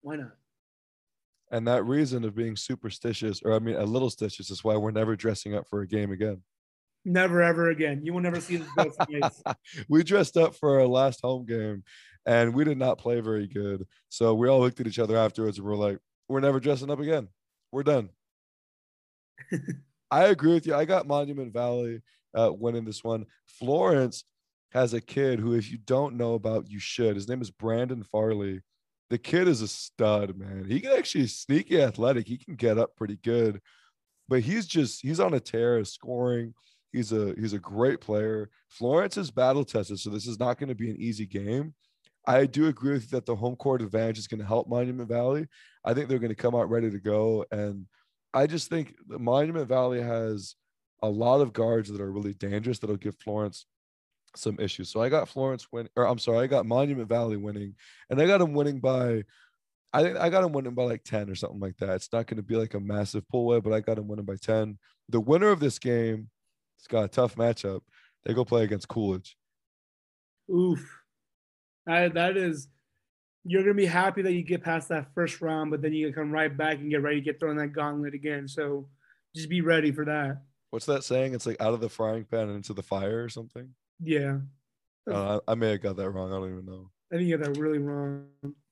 [0.02, 0.32] Why not?
[1.50, 4.92] And that reason of being superstitious, or I mean, a little stitious, is why we're
[4.92, 6.42] never dressing up for a game again.
[7.04, 8.02] Never ever again.
[8.04, 9.42] You will never see this face.
[9.88, 11.82] we dressed up for our last home game
[12.26, 13.86] and we did not play very good.
[14.10, 17.00] So we all looked at each other afterwards and we're like, we're never dressing up
[17.00, 17.28] again.
[17.72, 18.10] We're done.
[20.10, 20.74] I agree with you.
[20.74, 22.02] I got Monument Valley
[22.34, 23.26] uh, winning this one.
[23.46, 24.24] Florence
[24.72, 27.16] has a kid who, if you don't know about, you should.
[27.16, 28.60] His name is Brandon Farley.
[29.10, 30.66] The kid is a stud, man.
[30.68, 32.26] He can actually sneaky athletic.
[32.26, 33.60] He can get up pretty good,
[34.28, 36.54] but he's just he's on a tear, of scoring
[36.92, 38.50] He's a he's a great player.
[38.68, 41.74] Florence is battle tested, so this is not going to be an easy game.
[42.26, 45.08] I do agree with you that the home court advantage is going to help Monument
[45.08, 45.46] Valley.
[45.84, 47.86] I think they're going to come out ready to go, and
[48.34, 50.56] I just think the Monument Valley has
[51.02, 53.66] a lot of guards that are really dangerous that'll give Florence
[54.36, 54.90] some issues.
[54.90, 57.74] So I got Florence win, or I'm sorry, I got Monument Valley winning,
[58.08, 59.24] and I got them winning by
[59.92, 61.94] I think I got him winning by like 10 or something like that.
[61.96, 64.24] It's not going to be like a massive pull away, but I got him winning
[64.24, 64.78] by 10.
[65.08, 66.28] The winner of this game,
[66.78, 67.80] it's got a tough matchup.
[68.24, 69.36] They go play against Coolidge.
[70.48, 71.02] Oof.
[71.86, 72.68] That, that is,
[73.44, 76.12] you're going to be happy that you get past that first round, but then you
[76.12, 78.46] come right back and get ready to get thrown that gauntlet again.
[78.46, 78.86] So
[79.34, 80.42] just be ready for that.
[80.70, 81.34] What's that saying?
[81.34, 83.70] It's like out of the frying pan and into the fire or something.
[84.02, 84.38] Yeah.
[85.10, 86.32] Uh, I, may have got that wrong.
[86.32, 86.90] I don't even know.
[87.12, 88.26] I think you got that really wrong.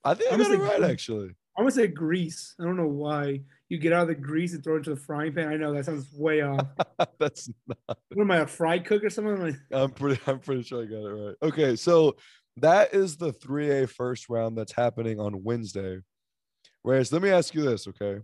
[0.05, 1.31] I think I I'm got it gonna say right actually.
[1.57, 2.55] I want to say grease.
[2.61, 3.41] I don't know why.
[3.69, 5.49] You get out of the grease and throw it into the frying pan.
[5.49, 6.64] I know that sounds way off.
[7.19, 7.99] That's not.
[8.14, 9.43] what am I, a fry cook or something?
[9.43, 10.21] Like, I'm pretty.
[10.29, 11.35] I'm pretty sure I got it right.
[11.43, 12.17] Okay, so
[12.59, 15.99] that is the 3A first round that's happening on Wednesday.
[16.83, 18.21] Whereas, let me ask you this, okay?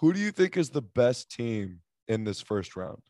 [0.00, 3.00] Who do you think is the best team in this first round?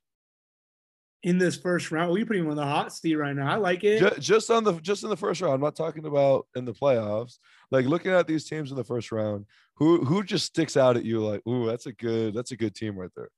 [1.22, 3.50] In this first round, we put him on the hot seat right now.
[3.50, 3.98] I like it.
[3.98, 5.54] Just, just on the just in the first round.
[5.54, 7.38] I'm not talking about in the playoffs.
[7.70, 11.04] Like looking at these teams in the first round, who who just sticks out at
[11.04, 11.20] you?
[11.20, 13.30] Like, ooh, that's a good that's a good team right there.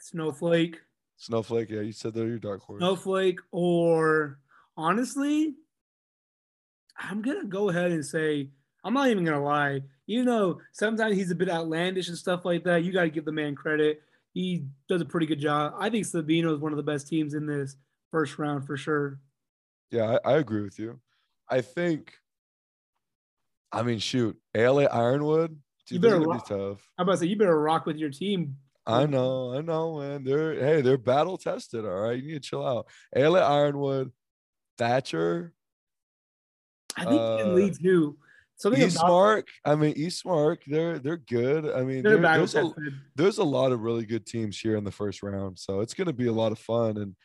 [0.00, 0.80] Snowflake,
[1.16, 2.80] Snowflake, yeah, you said they're your dark horse.
[2.80, 4.38] Snowflake, or
[4.76, 5.54] honestly,
[6.98, 8.50] I'm gonna go ahead and say
[8.82, 9.82] I'm not even gonna lie.
[10.06, 12.82] You know, sometimes he's a bit outlandish and stuff like that.
[12.82, 14.02] You got to give the man credit.
[14.32, 15.74] He does a pretty good job.
[15.78, 17.76] I think Sabino is one of the best teams in this
[18.10, 19.18] first round for sure.
[19.90, 21.00] Yeah, I, I agree with you.
[21.48, 22.14] I think.
[23.72, 25.56] I mean, shoot, ALA Ironwood.
[25.90, 26.88] You Dude, they're better rock- be tough.
[26.98, 28.56] I'm about to say you better rock with your team.
[28.86, 30.24] I know, I know, man.
[30.24, 31.84] They're hey, they're battle tested.
[31.84, 32.86] All right, you need to chill out.
[33.14, 34.10] ALA Ironwood,
[34.78, 35.52] Thatcher,
[36.96, 37.76] I think Uh, in league.
[38.60, 39.44] Something about Eastmark.
[39.64, 40.58] I mean, Eastmark.
[40.66, 41.70] They're they're good.
[41.70, 42.74] I mean, they're there- battle there's a,
[43.16, 46.08] there's a lot of really good teams here in the first round, so it's going
[46.08, 46.98] to be a lot of fun.
[46.98, 47.16] And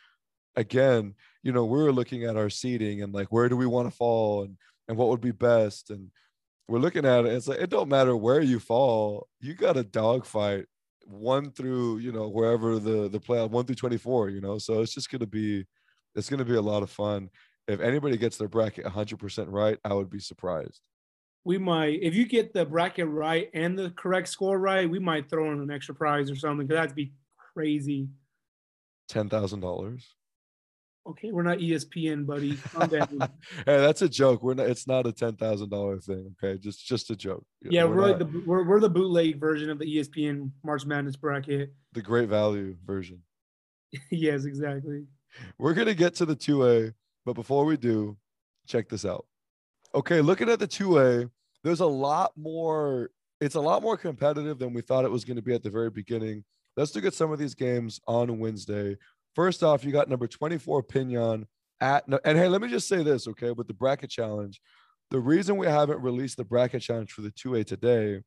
[0.55, 3.89] again, you know, we are looking at our seating and like where do we want
[3.89, 4.55] to fall and
[4.87, 6.09] and what would be best, and
[6.69, 7.33] we're looking at it.
[7.33, 10.67] It's like it don't matter where you fall, you got a dogfight
[11.07, 14.93] one through you know wherever the the playoff one through 24 you know so it's
[14.93, 15.63] just going to be
[16.15, 17.29] it's going to be a lot of fun
[17.67, 20.81] if anybody gets their bracket 100% right i would be surprised
[21.45, 25.29] we might if you get the bracket right and the correct score right, we might
[25.29, 26.67] throw in an extra prize or something.
[26.67, 27.13] Cause that'd be
[27.53, 28.09] crazy.
[29.11, 30.01] $10000
[31.07, 32.57] Okay, we're not ESPN, buddy.
[33.67, 34.41] Hey, that's a joke.
[34.41, 34.65] We're not.
[34.67, 36.33] It's not a ten thousand dollar thing.
[36.43, 37.45] Okay, just just a joke.
[37.61, 41.15] yeah, we're, like not- the we're, we're the bootleg version of the ESPN March Madness
[41.15, 41.71] bracket.
[41.93, 43.21] the great value version.
[44.11, 45.03] yes, exactly.
[45.59, 46.91] We're gonna get to the two A,
[47.23, 48.17] but before we do,
[48.67, 49.27] check this out.
[49.95, 51.29] Okay, looking at the two A,
[51.63, 53.11] there's a lot more.
[53.39, 55.69] It's a lot more competitive than we thought it was going to be at the
[55.69, 56.43] very beginning.
[56.75, 58.97] Let's look at some of these games on Wednesday.
[59.35, 61.47] First off, you got number 24 Pinon
[61.79, 64.59] at and hey, let me just say this, okay, with the bracket challenge.
[65.11, 68.21] The reason we haven't released the bracket challenge for the 2A today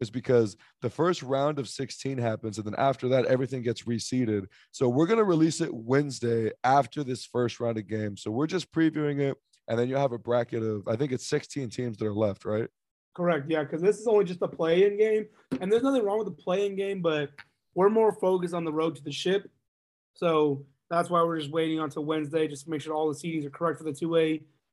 [0.00, 4.46] is because the first round of 16 happens and then after that everything gets reseeded.
[4.72, 8.22] So we're going to release it Wednesday after this first round of games.
[8.22, 9.36] So we're just previewing it
[9.68, 12.44] and then you have a bracket of I think it's 16 teams that are left,
[12.44, 12.68] right?
[13.14, 13.50] Correct.
[13.50, 15.26] Yeah, because this is only just a play-in game,
[15.60, 17.30] and there's nothing wrong with the play-in game, but
[17.74, 19.50] we're more focused on the road to the ship.
[20.14, 23.44] So that's why we're just waiting until Wednesday, just to make sure all the seedings
[23.44, 24.32] are correct for the two A,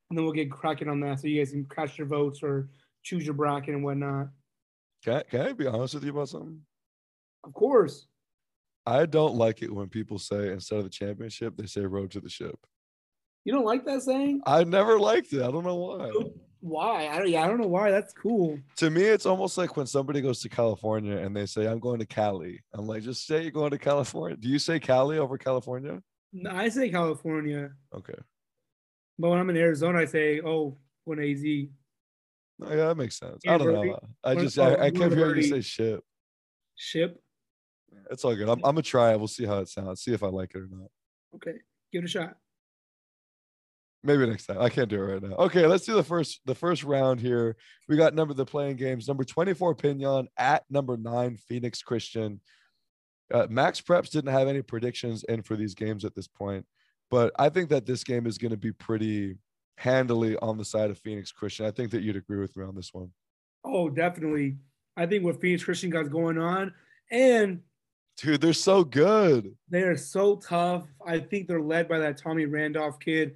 [0.10, 2.70] and then we'll get cracking on that, so you guys can cast your votes or
[3.04, 4.30] choose your bracket and whatnot.
[5.04, 6.62] Can I, can I be honest with you about something?
[7.44, 8.08] Of course.
[8.86, 12.20] I don't like it when people say instead of the championship, they say road to
[12.20, 12.58] the ship.
[13.46, 14.42] You don't like that saying?
[14.46, 15.42] I never liked it.
[15.42, 16.12] I don't know why.
[16.14, 17.08] Oh, why?
[17.08, 17.30] I don't.
[17.30, 17.90] Yeah, I don't know why.
[17.90, 18.60] That's cool.
[18.78, 22.00] To me, it's almost like when somebody goes to California and they say, I'm going
[22.00, 22.62] to Cali.
[22.74, 24.38] I'm like, just say you're going to California.
[24.38, 26.02] Do you say Cali over California?
[26.34, 28.14] No, I say California, Okay.
[29.18, 31.42] but when I'm in Arizona, I say, "Oh, when AZ."
[32.62, 33.42] Oh, yeah, that makes sense.
[33.44, 34.00] Yeah, I don't know.
[34.24, 36.04] I just, oh, I, I kept hearing you say ship.
[36.76, 37.20] Ship.
[38.12, 38.48] It's all good.
[38.50, 39.18] I'm, I'm going to try it.
[39.18, 40.02] We'll see how it sounds.
[40.02, 40.90] See if I like it or not.
[41.36, 41.58] Okay,
[41.92, 42.36] give it a shot.
[44.04, 44.62] Maybe next time.
[44.62, 45.36] I can't do it right now.
[45.36, 47.58] Okay, let's do the first the first round here.
[47.90, 49.08] We got number the playing games.
[49.08, 52.40] Number 24 Pinon at number nine Phoenix Christian.
[53.34, 56.66] Uh, MaxPreps didn't have any predictions in for these games at this point,
[57.12, 59.38] but I think that this game is going to be pretty
[59.78, 61.66] handily on the side of Phoenix Christian.
[61.66, 63.12] I think that you'd agree with me on this one.
[63.64, 64.58] Oh, definitely.
[64.98, 66.74] I think what Phoenix Christian got going on,
[67.12, 67.62] and
[68.18, 69.56] Dude, they're so good.
[69.70, 70.88] they are so tough.
[71.06, 73.36] I think they're led by that Tommy Randolph kid.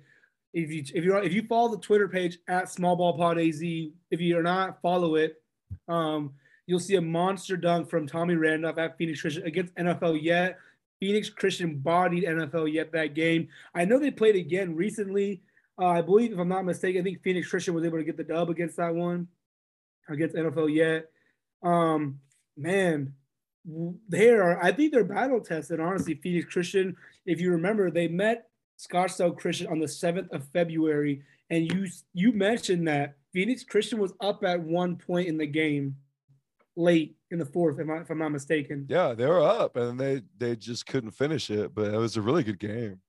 [0.53, 3.61] If you if you if you follow the Twitter page at Small Ball Pod Az,
[3.61, 5.41] if you're not, follow it.
[5.87, 6.33] Um,
[6.67, 10.57] you'll see a monster dunk from Tommy Randolph at Phoenix Christian against NFL YET.
[10.99, 13.49] Phoenix Christian bodied NFL YET that game.
[13.73, 15.41] I know they played again recently.
[15.77, 18.15] Uh, I believe, if I'm not mistaken, I think Phoenix Christian was able to get
[18.15, 19.27] the dub against that one.
[20.07, 21.09] against NFL YET.
[21.63, 22.19] Um,
[22.55, 23.13] man,
[24.07, 24.63] they are.
[24.63, 25.79] I think they're battle tested.
[25.79, 26.95] Honestly, Phoenix Christian.
[27.25, 32.31] If you remember, they met Scottsdale Christian on the seventh of February, and you you
[32.31, 35.95] mentioned that Phoenix Christian was up at one point in the game,
[36.75, 38.85] late in the fourth, if, I, if I'm not mistaken.
[38.89, 41.73] Yeah, they were up, and they they just couldn't finish it.
[41.73, 42.99] But it was a really good game.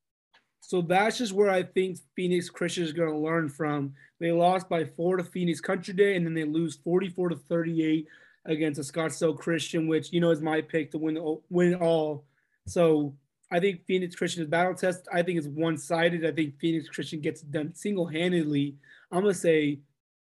[0.60, 3.92] So that's just where I think Phoenix Christian is going to learn from.
[4.18, 8.06] They lost by four to Phoenix Country Day, and then they lose 44 to 38
[8.46, 12.24] against a Scottsdale Christian, which you know is my pick to win win all.
[12.66, 13.14] So
[13.54, 15.06] I think Phoenix Christian is battle test.
[15.12, 16.26] I think it's one sided.
[16.26, 18.74] I think Phoenix Christian gets done single handedly.
[19.12, 19.78] I'm gonna say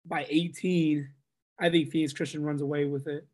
[0.05, 1.09] by 18.
[1.59, 3.27] I think Phoenix Christian runs away with it.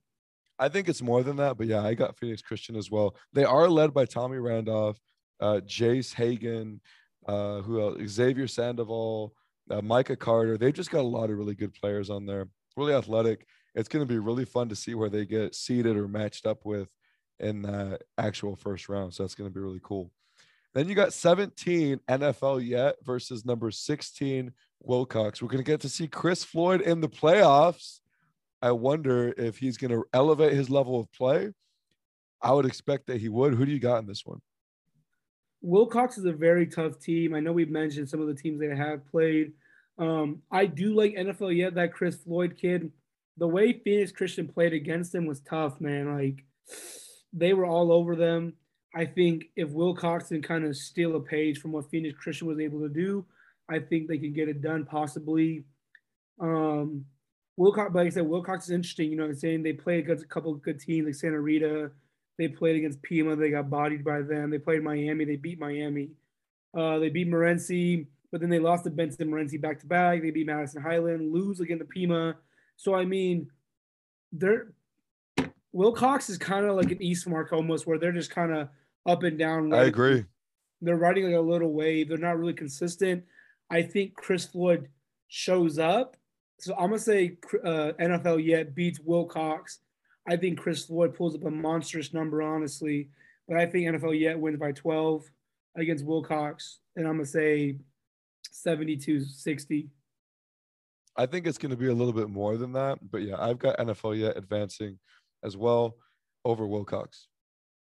[0.60, 3.16] I think it's more than that, but yeah, I got Phoenix Christian as well.
[3.32, 5.00] They are led by Tommy Randolph,
[5.40, 6.80] uh, Jace Hagan,
[7.26, 7.98] uh, who else?
[8.06, 9.34] Xavier Sandoval,
[9.72, 10.56] uh, Micah Carter.
[10.56, 12.46] They've just got a lot of really good players on there.
[12.76, 13.44] Really athletic.
[13.74, 16.64] It's going to be really fun to see where they get seated or matched up
[16.64, 16.88] with
[17.40, 19.14] in the actual first round.
[19.14, 20.10] So that's going to be really cool.
[20.72, 25.42] Then you got 17 NFL yet versus number 16 Wilcox.
[25.42, 28.00] We're going to get to see Chris Floyd in the playoffs.
[28.62, 31.52] I wonder if he's going to elevate his level of play.
[32.42, 33.54] I would expect that he would.
[33.54, 34.40] Who do you got in this one?
[35.62, 37.34] Wilcox is a very tough team.
[37.34, 39.52] I know we've mentioned some of the teams they have played.
[39.98, 42.90] Um, I do like NFL yet that Chris Floyd kid.
[43.36, 46.14] The way Phoenix Christian played against him was tough, man.
[46.14, 46.44] Like
[47.32, 48.54] they were all over them.
[48.94, 52.58] I think if Wilcox can kind of steal a page from what Phoenix Christian was
[52.58, 53.24] able to do,
[53.68, 55.64] I think they can get it done possibly.
[56.40, 57.04] Um,
[57.56, 59.10] Wilcox, like I said, Wilcox is interesting.
[59.10, 59.62] You know what I'm saying?
[59.62, 61.90] They played against a couple of good teams like Santa Rita.
[62.38, 63.36] They played against Pima.
[63.36, 64.50] They got bodied by them.
[64.50, 65.24] They played Miami.
[65.24, 66.10] They beat Miami.
[66.76, 70.22] Uh, they beat Morenci, but then they lost to Benson Morenci back to back.
[70.22, 72.36] They beat Madison Highland, lose against the Pima.
[72.76, 73.50] So I mean,
[74.32, 74.72] they're
[75.72, 78.68] Wilcox is kind of like an East Mark almost, where they're just kind of
[79.06, 79.72] up and down.
[79.72, 80.24] I agree.
[80.80, 82.08] They're riding like a little wave.
[82.08, 83.24] They're not really consistent.
[83.70, 84.88] I think Chris Floyd
[85.28, 86.16] shows up.
[86.58, 89.80] So I'm gonna say uh, NFL yet beats Wilcox.
[90.28, 93.08] I think Chris Floyd pulls up a monstrous number, honestly.
[93.48, 95.24] But I think NFL yet wins by 12
[95.76, 97.78] against Wilcox, and I'm gonna say
[98.52, 99.88] 72-60.
[101.16, 103.58] I think it's going to be a little bit more than that, but yeah, I've
[103.58, 104.98] got NFL yet advancing
[105.44, 105.96] as well
[106.44, 107.26] over Wilcox.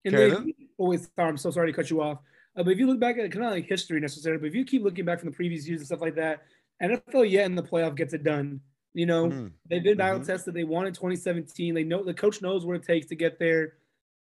[0.06, 2.20] And then, always, oh, I'm so sorry to cut you off.
[2.58, 4.66] Uh, but if you look back at kind of like history necessarily, but if you
[4.66, 6.44] keep looking back from the previous years and stuff like that,
[6.82, 8.62] NFL yet in the playoff gets it done.
[8.94, 9.48] You know, mm-hmm.
[9.70, 10.28] they've been battle mm-hmm.
[10.28, 10.54] tested.
[10.54, 11.74] They won in 2017.
[11.74, 13.74] They know the coach knows what it takes to get there.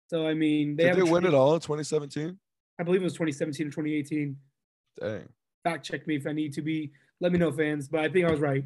[0.07, 2.37] So I mean, they did they win it all in 2017?
[2.79, 4.35] I believe it was 2017 or 2018.
[4.99, 5.29] Dang.
[5.63, 6.91] Fact check me if I need to be.
[7.19, 7.87] Let me know, fans.
[7.87, 8.65] But I think I was right.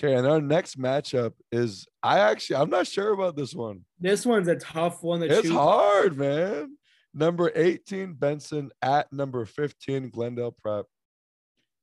[0.00, 3.84] Okay, and our next matchup is I actually I'm not sure about this one.
[3.98, 5.22] This one's a tough one.
[5.22, 5.50] it's choose.
[5.50, 6.76] hard, man.
[7.14, 10.86] Number 18 Benson at number 15 Glendale Prep.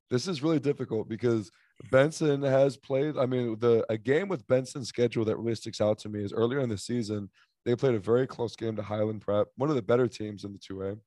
[0.09, 1.51] This is really difficult because
[1.91, 3.17] Benson has played.
[3.17, 6.31] I mean, the a game with Benson's schedule that really sticks out to me is
[6.31, 7.29] earlier in the season
[7.65, 10.53] they played a very close game to Highland Prep, one of the better teams in
[10.53, 10.99] the 2A.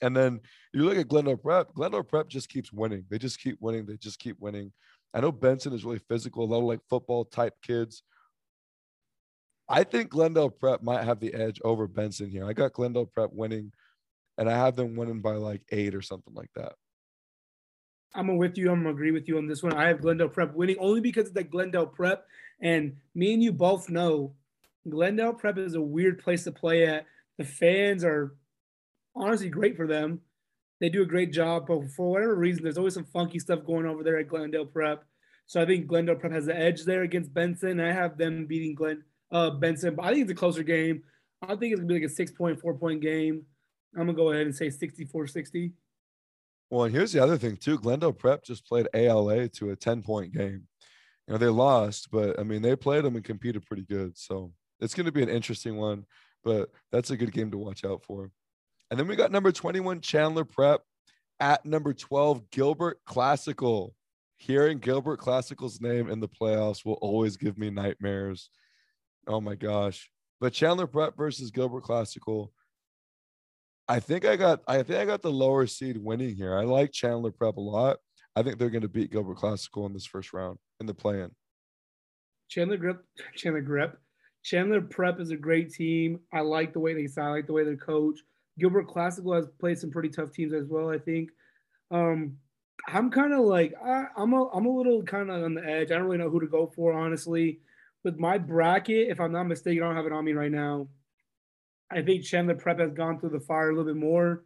[0.00, 0.40] And then
[0.72, 1.74] you look at Glendale Prep.
[1.74, 3.04] Glendale Prep just keeps winning.
[3.10, 3.84] They just keep winning.
[3.84, 4.72] They just keep winning.
[5.14, 8.02] I know Benson is really physical, a lot of like football type kids.
[9.68, 12.46] I think Glendale Prep might have the edge over Benson here.
[12.46, 13.72] I got Glendale Prep winning,
[14.38, 16.74] and I have them winning by like eight or something like that.
[18.14, 18.70] I'm with you.
[18.70, 19.74] I'm gonna agree with you on this one.
[19.74, 22.26] I have Glendale Prep winning only because it's the Glendale Prep,
[22.60, 24.34] and me and you both know
[24.88, 27.06] Glendale Prep is a weird place to play at.
[27.36, 28.34] The fans are
[29.14, 30.20] honestly great for them.
[30.80, 33.86] They do a great job, but for whatever reason, there's always some funky stuff going
[33.86, 35.04] over there at Glendale Prep.
[35.46, 37.80] So I think Glendale Prep has the edge there against Benson.
[37.80, 41.02] I have them beating Glen uh, Benson, but I think it's a closer game.
[41.42, 43.44] I think it's gonna be like a six point, four point game.
[43.94, 45.72] I'm gonna go ahead and say 64-60.
[46.70, 47.78] Well, and here's the other thing too.
[47.78, 50.66] Glendale Prep just played ALA to a 10 point game.
[51.26, 54.16] You know, they lost, but I mean, they played them and competed pretty good.
[54.16, 56.04] So it's to be an interesting one,
[56.44, 58.30] but that's a good game to watch out for.
[58.90, 60.80] And then we got number 21, Chandler Prep
[61.40, 63.94] at number 12, Gilbert Classical.
[64.36, 68.50] Hearing Gilbert Classical's name in the playoffs will always give me nightmares.
[69.26, 70.10] Oh my gosh.
[70.40, 72.52] But Chandler Prep versus Gilbert Classical.
[73.88, 76.54] I think I got I think I got the lower seed winning here.
[76.54, 77.98] I like Chandler Prep a lot.
[78.36, 81.30] I think they're going to beat Gilbert Classical in this first round in the play-in.
[82.48, 83.98] Chandler Grip, Chandler Grip,
[84.44, 86.20] Chandler Prep is a great team.
[86.32, 88.20] I like the way they sound, I like the way they coach.
[88.58, 90.90] Gilbert Classical has played some pretty tough teams as well.
[90.90, 91.30] I think.
[91.90, 92.36] Um,
[92.86, 95.90] I'm kind of like I, I'm a I'm a little kind of on the edge.
[95.90, 97.60] I don't really know who to go for honestly.
[98.04, 100.88] With my bracket, if I'm not mistaken, I don't have it on me right now.
[101.90, 104.44] I think Chandler Prep has gone through the fire a little bit more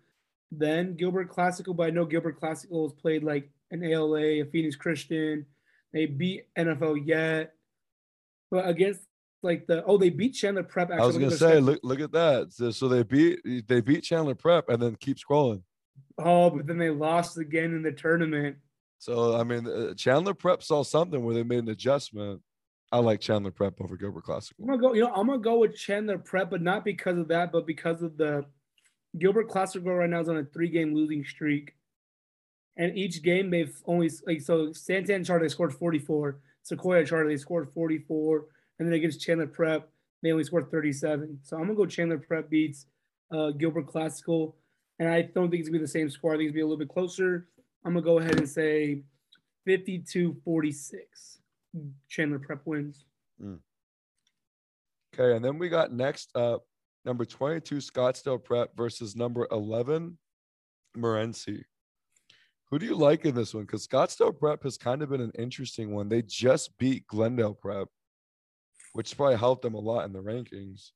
[0.51, 4.75] than Gilbert Classical, but I know Gilbert Classical has played like an ALA, a Phoenix
[4.75, 5.45] Christian.
[5.93, 7.55] They beat NFL yet,
[8.51, 9.03] but against
[9.43, 10.91] like the oh they beat Chandler Prep.
[10.91, 12.53] Actually, I was gonna say look look at that.
[12.53, 15.63] So, so they beat they beat Chandler Prep and then keep scrolling.
[16.19, 18.57] Oh, but then they lost again in the tournament.
[18.99, 22.41] So I mean, uh, Chandler Prep saw something where they made an adjustment.
[22.93, 24.65] I like Chandler Prep over Gilbert Classical.
[24.65, 24.95] I'm gonna go.
[24.95, 28.03] You know, I'm gonna go with Chandler Prep, but not because of that, but because
[28.03, 28.45] of the
[29.19, 31.75] Gilbert Classical right now is on a three-game losing streak,
[32.77, 37.37] and each game they've only like so Santan Charter they scored 44, Sequoia Charter they
[37.37, 38.47] scored 44,
[38.83, 39.89] and then against Chandler Prep
[40.27, 41.39] only scored 37.
[41.45, 42.87] So I'm gonna go Chandler Prep beats
[43.31, 44.57] uh, Gilbert Classical
[44.99, 46.35] and I don't think it's gonna be the same score.
[46.35, 47.47] I think it's gonna be a little bit closer.
[47.85, 49.03] I'm gonna go ahead and say
[49.69, 50.83] 52-46.
[52.09, 53.05] Chandler Prep wins.
[53.41, 53.61] Mm.
[55.15, 56.65] Okay, and then we got next up
[57.05, 60.19] number 22 Scottsdale Prep versus number 11
[60.97, 61.63] Morenci.
[62.71, 63.65] Who do you like in this one?
[63.65, 66.09] Because Scottsdale Prep has kind of been an interesting one.
[66.09, 67.87] They just beat Glendale Prep,
[68.93, 70.91] which probably helped them a lot in the rankings.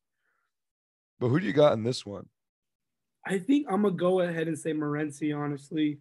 [1.18, 2.26] But who do you got in this one?
[3.24, 5.36] I think I'm gonna go ahead and say Morenci.
[5.36, 5.98] Honestly,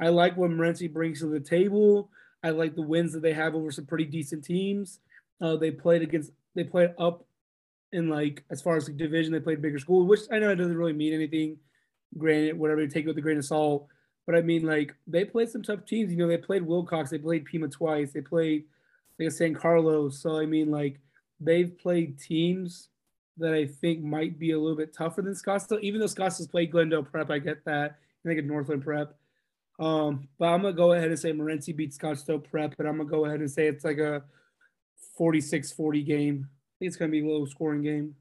[0.00, 2.10] I like what Morenci brings to the table.
[2.42, 5.00] I like the wins that they have over some pretty decent teams.
[5.40, 7.24] Uh, they played against, they played up
[7.92, 9.32] in like as far as the division.
[9.32, 11.58] They played bigger schools, which I know it doesn't really mean anything.
[12.16, 13.86] Granted, whatever you take it with a grain of salt.
[14.26, 16.12] But I mean, like they played some tough teams.
[16.12, 18.64] You know, they played Wilcox, they played Pima twice, they played
[19.18, 20.20] like San Carlos.
[20.20, 21.00] So I mean, like
[21.40, 22.88] they've played teams
[23.38, 25.80] that I think might be a little bit tougher than Scottsdale.
[25.80, 27.98] Even though Scottsdale's played Glendale Prep, I get that.
[28.24, 29.14] I think at Northland Prep.
[29.78, 33.08] Um, but I'm gonna go ahead and say Morenci beats Scottsdale Prep, but I'm gonna
[33.08, 34.24] go ahead and say it's like a
[35.18, 36.48] 46-40 game.
[36.48, 38.14] I think it's gonna be a low scoring game.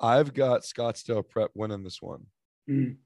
[0.00, 2.26] I've got Scottsdale Prep winning this one.
[2.68, 2.96] Mm.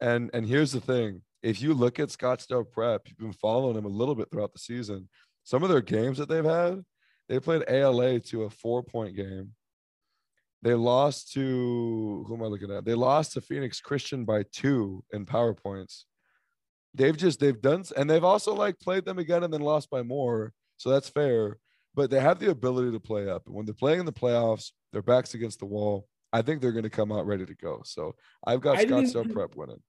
[0.00, 3.84] And and here's the thing: if you look at Scottsdale Prep, you've been following them
[3.84, 5.10] a little bit throughout the season.
[5.44, 6.82] Some of their games that they've had,
[7.28, 9.50] they played ALA to a four point game.
[10.62, 12.86] They lost to who am I looking at?
[12.86, 16.06] They lost to Phoenix Christian by two in power points.
[16.94, 20.02] They've just they've done and they've also like played them again and then lost by
[20.02, 20.54] more.
[20.78, 21.58] So that's fair.
[21.94, 23.42] But they have the ability to play up.
[23.44, 26.08] When they're playing in the playoffs, their backs against the wall.
[26.32, 27.82] I think they're going to come out ready to go.
[27.84, 28.14] So
[28.44, 29.80] I've got Scottsdale Prep winning.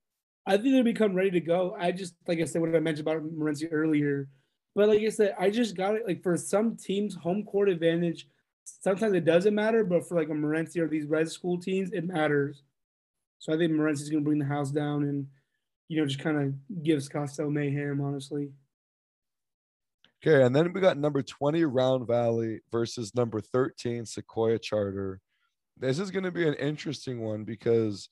[0.45, 1.75] I think they'll become ready to go.
[1.79, 4.27] I just like I said what I mentioned about Morenci earlier.
[4.75, 6.05] But like I said, I just got it.
[6.05, 8.27] Like for some teams, home court advantage.
[8.65, 12.05] Sometimes it doesn't matter, but for like a Morenci or these red school teams, it
[12.05, 12.63] matters.
[13.39, 15.27] So I think Morenci's going to bring the house down and,
[15.87, 18.49] you know, just kind of give Scottsdale mayhem, honestly.
[20.25, 25.21] Okay, and then we got number 20 Round Valley versus number 13 Sequoia Charter.
[25.77, 28.09] This is going to be an interesting one because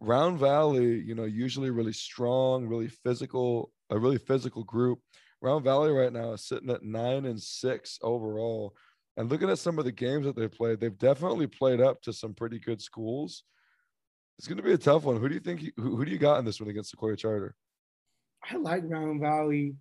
[0.00, 5.00] Round Valley, you know, usually really strong, really physical, a really physical group.
[5.40, 8.74] Round Valley right now is sitting at nine and six overall.
[9.16, 12.12] And looking at some of the games that they've played, they've definitely played up to
[12.12, 13.44] some pretty good schools.
[14.38, 15.20] It's going to be a tough one.
[15.20, 15.60] Who do you think?
[15.76, 17.54] who, who do you got in this one against Sequoia Charter?
[18.50, 19.76] I like Round Valley.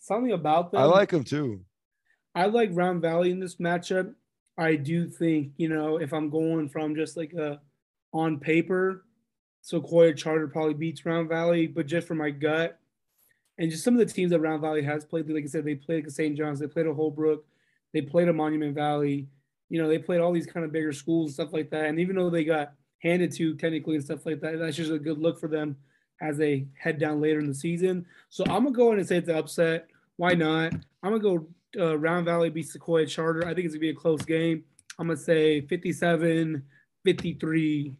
[0.00, 0.80] Something about them.
[0.80, 1.64] I like them too.
[2.34, 4.14] I like Round Valley in this matchup.
[4.56, 7.60] I do think you know if I'm going from just like a
[8.12, 9.04] on paper,
[9.62, 12.78] Sequoia Charter probably beats Round Valley, but just for my gut,
[13.58, 15.76] and just some of the teams that Round Valley has played, like I said, they
[15.76, 16.36] played St.
[16.36, 17.44] John's, they played at Holbrook,
[17.92, 19.28] they played at Monument Valley.
[19.68, 21.86] You know, they played all these kind of bigger schools and stuff like that.
[21.86, 24.98] And even though they got handed to technically and stuff like that, that's just a
[24.98, 25.76] good look for them
[26.20, 28.06] as they head down later in the season.
[28.30, 29.88] So I'm gonna go in and say it's an upset.
[30.16, 30.72] Why not?
[31.02, 31.46] I'm gonna go
[31.78, 33.46] uh, Round Valley beats Sequoia Charter.
[33.46, 34.64] I think it's gonna be a close game.
[34.98, 36.62] I'm gonna say 57
[37.04, 37.94] 53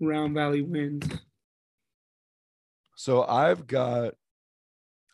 [0.00, 1.06] Round Valley wins.
[2.96, 4.14] So I've got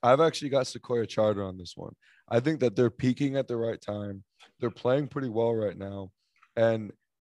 [0.03, 1.95] I've actually got Sequoia Charter on this one.
[2.29, 4.25] I think that they're peaking at the right time.
[4.59, 6.11] They're playing pretty well right now.
[6.57, 6.93] And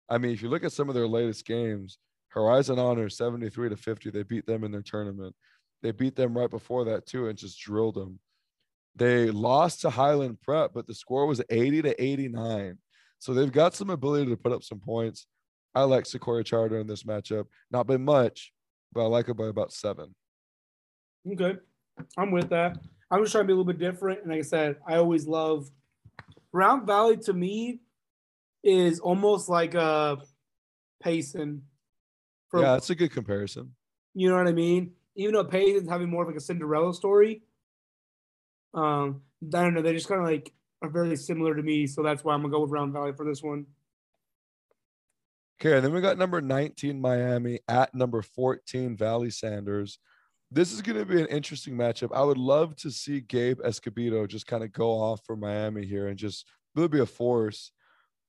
[0.10, 1.98] I mean, if you look at some of their latest games,
[2.30, 5.36] Horizon Honor 73 to 50, they beat them in their tournament.
[5.82, 8.20] They beat them right before that too and just drilled them.
[8.96, 12.78] They lost to Highland Prep, but the score was 80 to 89.
[13.20, 15.26] So they've got some ability to put up some points.
[15.76, 17.46] I like Sequoia Charter in this matchup.
[17.72, 18.52] Not by much,
[18.94, 20.16] but I like it by about seven.
[21.32, 21.58] Okay.
[22.18, 22.78] I'm with that.
[23.12, 24.22] I'm just trying to be a little bit different.
[24.22, 25.70] And like I said, I always love
[26.52, 27.82] Round Valley to me
[28.64, 30.18] is almost like a
[31.02, 31.64] Payson.
[32.54, 33.74] yeah, that's a good comparison.
[34.14, 34.92] You know what I mean?
[35.20, 37.42] even though Payson's having more of like a Cinderella story,
[38.74, 39.82] um, I don't know.
[39.82, 42.54] They just kind of like are very similar to me, so that's why I'm gonna
[42.54, 43.66] go with Round Valley for this one.
[45.62, 50.00] Okay, and then we got number 19 Miami at number 14 Valley Sanders.
[50.50, 52.16] This is going to be an interesting matchup.
[52.16, 56.08] I would love to see Gabe Escobedo just kind of go off for Miami here
[56.08, 57.74] and just really be a force.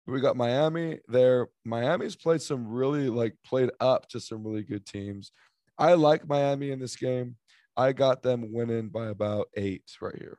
[0.08, 1.46] We got Miami there.
[1.64, 5.30] Miami's played some really like played up to some really good teams.
[5.78, 7.36] I like Miami in this game.
[7.76, 10.38] I got them winning by about eight right here.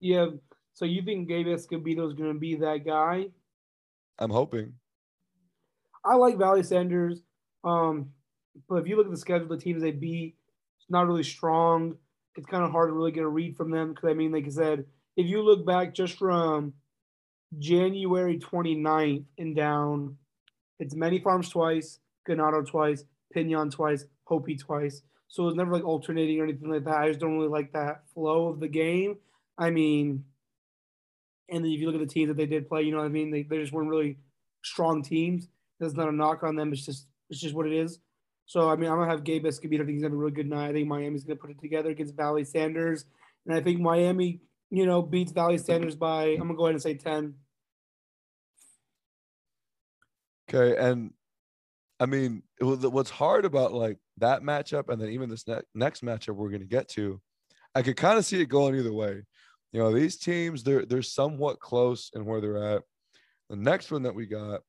[0.00, 0.28] Yeah.
[0.72, 3.26] So you think Gabe Escobedo is going to be that guy?
[4.18, 4.72] I'm hoping.
[6.04, 7.22] I like Valley Sanders.
[7.64, 8.10] Um,
[8.68, 10.36] but if you look at the schedule, the teams they beat,
[10.78, 11.96] it's not really strong.
[12.36, 14.46] It's kind of hard to really get a read from them because I mean, like
[14.46, 14.84] I said,
[15.16, 16.74] if you look back just from
[17.58, 20.16] January 29th and down,
[20.78, 25.02] it's Many Farms twice, Ganado twice, Pinon twice, Hopi twice.
[25.28, 26.96] So it's never like alternating or anything like that.
[26.96, 29.18] I just don't really like that flow of the game.
[29.56, 30.24] I mean,
[31.48, 33.06] and then if you look at the teams that they did play, you know what
[33.06, 33.30] I mean?
[33.30, 34.18] They, they just weren't really
[34.62, 35.48] strong teams.
[35.80, 36.72] That's not a knock on them.
[36.72, 37.98] It's just it's just what it is.
[38.46, 39.82] So I mean, I'm gonna have Gabe Escobedo.
[39.82, 40.68] I think he's gonna a really good night.
[40.68, 43.06] I think Miami's gonna put it together against Valley Sanders,
[43.46, 46.82] and I think Miami, you know, beats Valley Sanders by I'm gonna go ahead and
[46.82, 47.34] say ten.
[50.48, 51.12] Okay, and
[51.98, 56.34] I mean, what's hard about like that matchup, and then even this ne- next matchup
[56.34, 57.20] we're gonna get to,
[57.74, 59.22] I could kind of see it going either way.
[59.72, 62.82] You know, these teams they're they're somewhat close in where they're at.
[63.48, 64.60] The next one that we got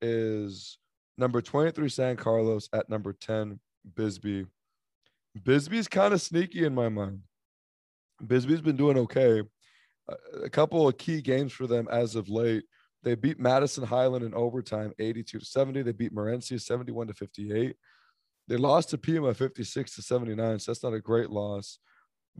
[0.00, 0.78] is
[1.16, 3.58] number 23 San Carlos at number 10
[3.94, 4.46] Bisbee.
[5.42, 7.20] Bisbee's kind of sneaky in my mind.
[8.24, 9.42] Bisbee's been doing okay.
[10.42, 12.64] A couple of key games for them as of late.
[13.02, 15.82] They beat Madison Highland in overtime 82 to 70.
[15.82, 17.76] They beat Morenci 71 to 58.
[18.48, 20.58] They lost to Pima 56 to 79.
[20.58, 21.78] So that's not a great loss.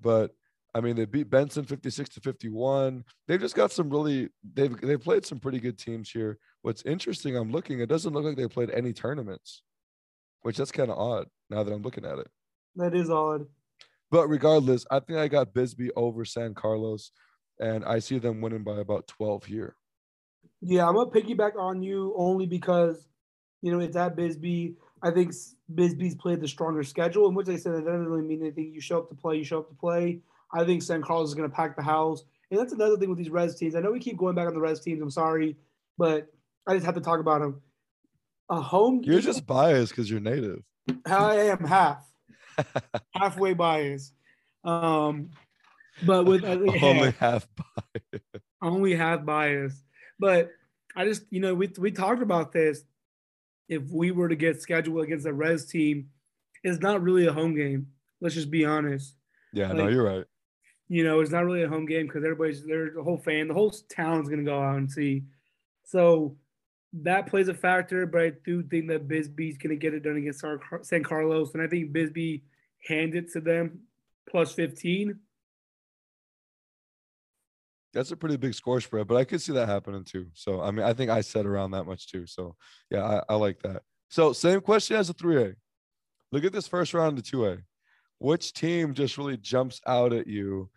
[0.00, 0.32] But
[0.78, 3.04] I mean, they beat Benson 56 to 51.
[3.26, 6.38] They've just got some really they've they've played some pretty good teams here.
[6.62, 9.62] What's interesting, I'm looking, it doesn't look like they played any tournaments,
[10.42, 12.28] which that's kind of odd now that I'm looking at it.
[12.76, 13.46] That is odd.
[14.12, 17.10] But regardless, I think I got Bisbee over San Carlos,
[17.58, 19.74] and I see them winning by about 12 here.
[20.60, 23.04] Yeah, I'm gonna piggyback on you only because
[23.62, 24.76] you know it's at Bisbee.
[25.02, 25.34] I think
[25.74, 28.72] Bisbee's played the stronger schedule, in which I said that doesn't really mean anything.
[28.72, 30.20] You show up to play, you show up to play.
[30.52, 32.24] I think San Carlos is going to pack the house.
[32.50, 33.74] And that's another thing with these Res teams.
[33.74, 35.02] I know we keep going back on the Res teams.
[35.02, 35.56] I'm sorry,
[35.98, 36.32] but
[36.66, 37.60] I just have to talk about them.
[38.50, 39.02] A home.
[39.04, 40.62] You're just biased because you're native.
[41.04, 42.10] I am half,
[43.14, 44.14] halfway biased.
[44.64, 45.30] Um,
[46.06, 46.44] but with
[46.82, 48.22] only half bias.
[48.62, 49.82] Only half bias.
[50.18, 50.50] But
[50.96, 52.84] I just, you know, we we talked about this.
[53.68, 56.08] If we were to get scheduled against a res team,
[56.64, 57.88] it's not really a home game.
[58.22, 59.14] Let's just be honest.
[59.52, 60.24] Yeah, like, no, you're right
[60.88, 63.54] you know, it's not really a home game because everybody's there's the whole fan, the
[63.54, 65.24] whole town's gonna go out and see.
[65.84, 66.36] So
[66.94, 70.44] that plays a factor, but I do think that Bisbee's gonna get it done against
[70.82, 72.42] San Carlos, and I think Bisbee
[72.86, 73.80] hand it to them
[74.28, 75.18] plus 15.
[77.92, 80.26] That's a pretty big score spread, but I could see that happening too.
[80.32, 82.26] So I mean, I think I set around that much too.
[82.26, 82.56] So
[82.90, 83.82] yeah, I, I like that.
[84.08, 85.54] So same question as a 3A.
[86.32, 87.62] Look at this first round of 2A.
[88.18, 90.70] Which team just really jumps out at you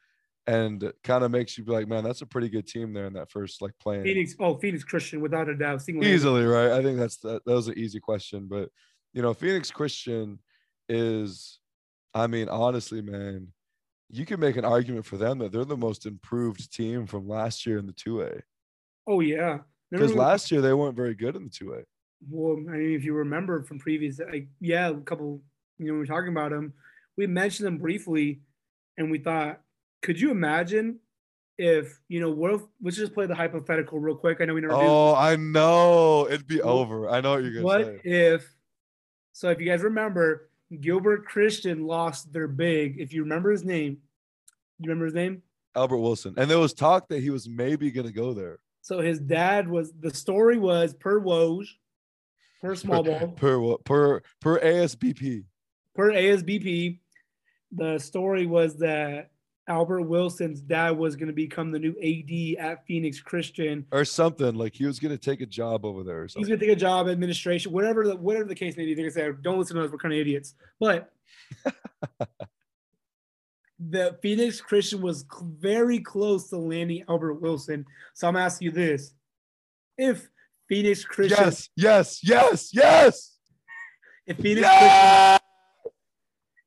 [0.51, 3.13] and kind of makes you be like, man, that's a pretty good team there in
[3.13, 4.03] that first like playing.
[4.03, 6.71] Phoenix, oh, Phoenix Christian, without a doubt, easily, right?
[6.71, 8.69] I think that's that, that was an easy question, but
[9.13, 10.39] you know, Phoenix Christian
[10.89, 11.59] is,
[12.13, 13.47] I mean, honestly, man,
[14.09, 17.65] you can make an argument for them that they're the most improved team from last
[17.65, 18.31] year in the two A.
[19.07, 21.83] Oh yeah, because last year they weren't very good in the two A.
[22.29, 25.41] Well, I mean, if you remember from previous, like yeah, a couple,
[25.77, 26.73] you know, we are talking about them,
[27.15, 28.41] we mentioned them briefly,
[28.97, 29.61] and we thought
[30.01, 30.99] could you imagine
[31.57, 34.41] if you know what if let's just play the hypothetical real quick.
[34.41, 36.27] I know we never oh i know.
[36.27, 37.09] It'd be over.
[37.09, 37.91] I know what you're gonna say.
[37.91, 38.09] what say.
[38.09, 38.55] if
[39.33, 40.49] so if you guys remember
[40.79, 43.97] gilbert christian lost their big if you remember his name
[44.79, 45.43] you remember his name?
[45.75, 46.33] Albert wilson.
[46.37, 48.59] And there was talk that he was maybe gonna go there.
[48.81, 51.67] So his dad was the story was per woj
[52.61, 55.43] per small ball per per per asbp
[55.95, 56.99] per asbp
[57.71, 59.31] the story was that
[59.71, 64.53] Albert Wilson's dad was going to become the new AD at Phoenix Christian or something.
[64.55, 66.23] Like he was going to take a job over there.
[66.23, 68.93] He's going to take a job, administration, whatever the whatever the case may be.
[68.93, 69.91] They're going to say, "Don't listen to us.
[69.91, 71.13] We're kind of idiots." But
[73.79, 77.85] the Phoenix Christian was very close to landing Albert Wilson.
[78.13, 79.13] So I'm asking you this:
[79.97, 80.27] If
[80.67, 83.37] Phoenix Christian, yes, yes, yes, yes,
[84.27, 84.67] if Phoenix!
[84.67, 85.39] Christian,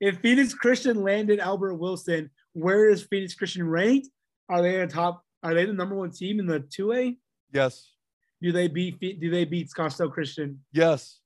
[0.01, 4.09] if Phoenix Christian landed Albert Wilson, where is Phoenix Christian ranked?
[4.49, 5.23] Are they in the top?
[5.43, 7.17] Are they the number one team in the two A?
[7.53, 7.93] Yes.
[8.41, 9.01] Do they beat?
[9.01, 10.61] Do they beat Scottsdale Christian?
[10.73, 11.21] Yes.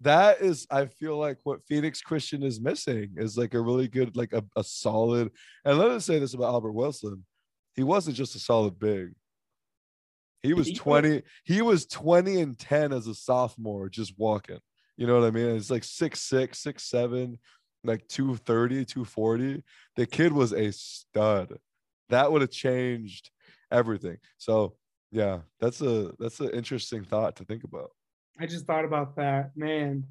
[0.00, 4.16] That is, I feel like what Phoenix Christian is missing is like a really good,
[4.16, 5.30] like a, a solid.
[5.64, 7.24] And let us say this about Albert Wilson:
[7.74, 9.14] he wasn't just a solid big.
[10.42, 14.58] He was 20, he was 20 and 10 as a sophomore, just walking.
[14.98, 15.56] You know what I mean?
[15.56, 17.38] It's like six six, six seven,
[17.84, 19.62] like 230, 240.
[19.96, 21.58] The kid was a stud.
[22.08, 23.30] That would have changed
[23.70, 24.18] everything.
[24.38, 24.76] So
[25.10, 27.90] yeah, that's a that's an interesting thought to think about.
[28.40, 30.04] I just thought about that, man.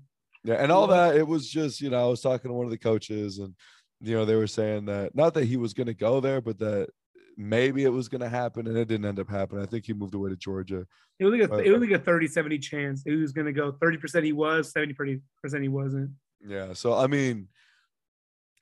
[0.44, 2.72] Yeah, and all that it was just, you know, I was talking to one of
[2.72, 3.54] the coaches and
[4.02, 6.60] you know, they were saying that not that he was going to go there, but
[6.60, 6.90] that
[7.38, 9.64] maybe it was going to happen and it didn't end up happening.
[9.64, 10.86] I think he moved away to Georgia.
[11.20, 13.04] It was like a, but, it was like a 30 70 chance.
[13.06, 15.22] He was going to go 30% he was, 70%
[15.62, 16.12] he wasn't.
[16.46, 16.74] Yeah.
[16.74, 17.48] So, I mean,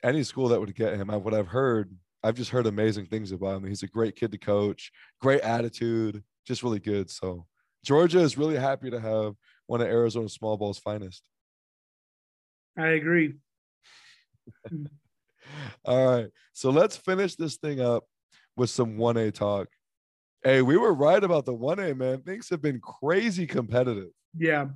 [0.02, 3.32] any school that would get him, I what I've heard, I've just heard amazing things
[3.32, 3.66] about him.
[3.68, 7.10] He's a great kid to coach, great attitude, just really good.
[7.10, 7.46] So,
[7.84, 9.34] Georgia is really happy to have
[9.66, 11.22] one of Arizona small ball's finest.
[12.76, 13.34] I agree.
[15.84, 16.28] All right.
[16.52, 18.04] So let's finish this thing up
[18.56, 19.68] with some 1A talk.
[20.42, 22.22] Hey, we were right about the 1A, man.
[22.22, 24.10] Things have been crazy competitive.
[24.36, 24.68] Yeah.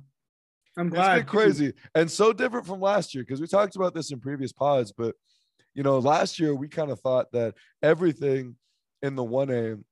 [0.77, 1.17] I'm glad.
[1.17, 4.19] It's been crazy and so different from last year because we talked about this in
[4.19, 4.91] previous pods.
[4.91, 5.15] But,
[5.73, 8.55] you know, last year we kind of thought that everything
[9.01, 9.83] in the 1A,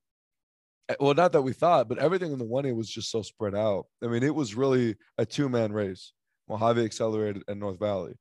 [0.88, 3.54] eh, well, not that we thought, but everything in the 1A was just so spread
[3.54, 3.86] out.
[4.02, 6.12] I mean, it was really a two man race
[6.48, 8.14] Mohave Accelerated and North Valley.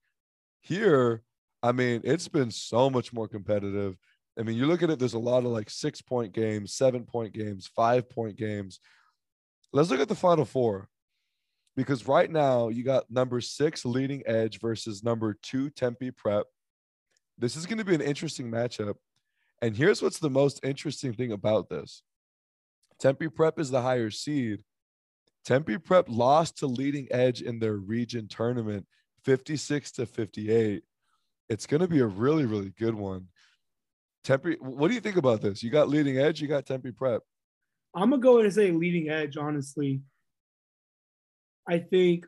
[0.62, 1.22] Here,
[1.62, 3.96] I mean, it's been so much more competitive.
[4.38, 7.04] I mean, you look at it, there's a lot of like six point games, seven
[7.04, 8.80] point games, five point games.
[9.72, 10.90] Let's look at the final four
[11.76, 16.46] because right now you got number six leading edge versus number two Tempe prep.
[17.38, 18.96] This is going to be an interesting matchup.
[19.62, 22.04] And here's what's the most interesting thing about this
[23.00, 24.64] Tempe prep is the higher seed.
[25.44, 28.86] Tempe prep lost to leading edge in their region tournament
[29.26, 30.84] 56 to 58.
[31.50, 33.28] It's going to be a really, really good one.
[34.24, 35.62] Tempe, what do you think about this?
[35.62, 37.22] You got leading edge, you got Tempe prep.
[37.94, 40.02] I'm gonna go and say leading edge, honestly.
[41.68, 42.26] I think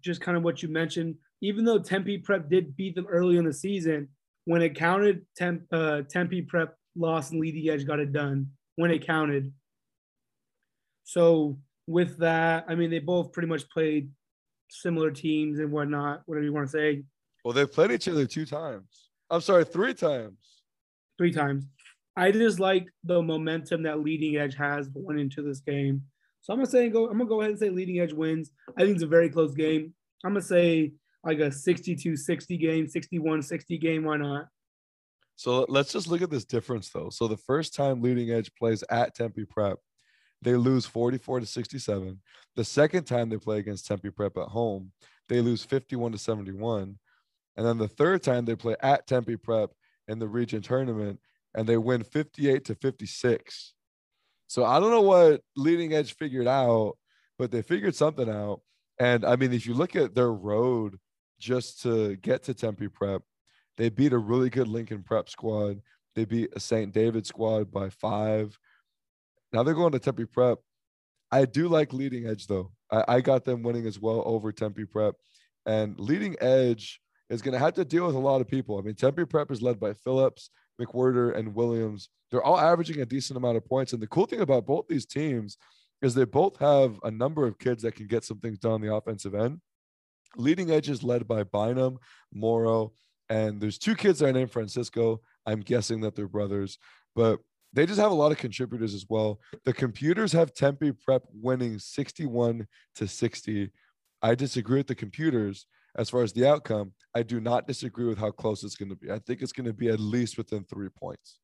[0.00, 3.44] just kind of what you mentioned, even though Tempe prep did beat them early in
[3.44, 4.08] the season,
[4.44, 8.90] when it counted, Temp, uh, Tempe prep lost and leading edge got it done when
[8.90, 9.52] it counted.
[11.04, 14.10] So with that, I mean, they both pretty much played
[14.70, 17.04] similar teams and whatnot, whatever you want to say.
[17.44, 19.10] Well, they've played each other two times.
[19.30, 20.58] I'm sorry, three times
[21.18, 21.66] three times.
[22.16, 26.02] I just like the momentum that Leading Edge has going into this game.
[26.40, 27.06] So I'm gonna say go.
[27.06, 28.50] I'm gonna go ahead and say Leading Edge wins.
[28.76, 29.94] I think it's a very close game.
[30.24, 30.92] I'm gonna say
[31.24, 34.04] like a 62-60 game, 61-60 game.
[34.04, 34.46] Why not?
[35.36, 37.10] So let's just look at this difference though.
[37.10, 39.78] So the first time Leading Edge plays at Tempe Prep,
[40.42, 42.20] they lose 44 to 67.
[42.56, 44.92] The second time they play against Tempe Prep at home,
[45.28, 46.98] they lose 51 to 71.
[47.56, 49.70] And then the third time they play at Tempe Prep,
[50.08, 51.20] in the region tournament
[51.54, 53.74] and they win 58 to 56.
[54.48, 56.94] So I don't know what leading edge figured out,
[57.38, 58.62] but they figured something out.
[58.98, 60.98] And I mean, if you look at their road
[61.38, 63.22] just to get to Tempe Prep,
[63.76, 65.80] they beat a really good Lincoln Prep squad.
[66.16, 66.92] They beat a St.
[66.92, 68.58] David squad by five.
[69.52, 70.58] Now they're going to Tempe Prep.
[71.30, 72.72] I do like leading edge though.
[72.90, 75.14] I, I got them winning as well over Tempe Prep.
[75.66, 78.78] And leading edge is going to have to deal with a lot of people.
[78.78, 80.50] I mean, Tempe Prep is led by Phillips,
[80.80, 82.08] McWhirter, and Williams.
[82.30, 83.92] They're all averaging a decent amount of points.
[83.92, 85.56] And the cool thing about both these teams
[86.02, 88.80] is they both have a number of kids that can get some things done on
[88.80, 89.60] the offensive end.
[90.36, 91.98] Leading edges led by Bynum,
[92.32, 92.92] Morrow,
[93.28, 95.20] and there's two kids that are named Francisco.
[95.46, 96.78] I'm guessing that they're brothers,
[97.14, 97.40] but
[97.72, 99.40] they just have a lot of contributors as well.
[99.64, 102.66] The computers have Tempe Prep winning 61
[102.96, 103.70] to 60.
[104.22, 105.66] I disagree with the computers
[105.98, 108.96] as far as the outcome, I do not disagree with how close it's going to
[108.96, 109.10] be.
[109.10, 111.40] I think it's going to be at least within three points.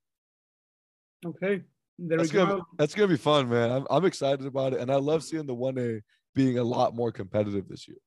[1.27, 1.63] Okay.
[1.99, 2.67] There that's we gonna, go.
[2.79, 3.71] That's going to be fun, man.
[3.71, 4.81] I'm, I'm excited about it.
[4.81, 6.01] And I love seeing the 1A
[6.35, 7.99] being a lot more competitive this year.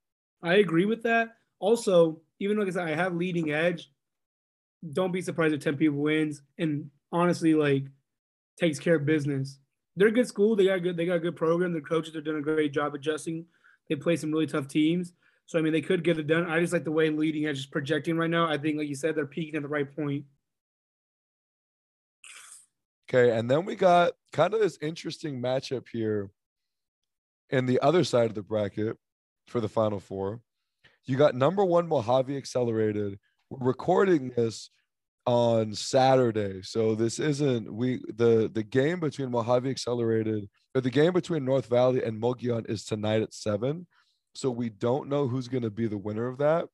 [0.41, 1.35] I agree with that.
[1.59, 3.91] Also, even like I said, I have leading edge.
[4.93, 7.85] Don't be surprised if Tempe wins and honestly, like,
[8.59, 9.59] takes care of business.
[9.95, 10.55] They're a good school.
[10.55, 10.95] They got good.
[10.95, 11.73] They got a good program.
[11.73, 13.45] The coaches are doing a great job adjusting.
[13.89, 15.13] They play some really tough teams.
[15.47, 16.45] So I mean, they could get it done.
[16.45, 18.47] I just like the way leading edge is projecting right now.
[18.47, 20.25] I think, like you said, they're peaking at the right point.
[23.09, 26.29] Okay, and then we got kind of this interesting matchup here
[27.49, 28.97] in the other side of the bracket
[29.47, 30.41] for the final four.
[31.05, 33.17] You got number one Mohave Accelerated.
[33.49, 34.69] We're recording this
[35.25, 41.13] on Saturday, so this isn't we the the game between Mohave Accelerated or the game
[41.13, 43.87] between North Valley and Mogollon is tonight at seven.
[44.37, 46.67] So we don't know who's going to be the winner of that.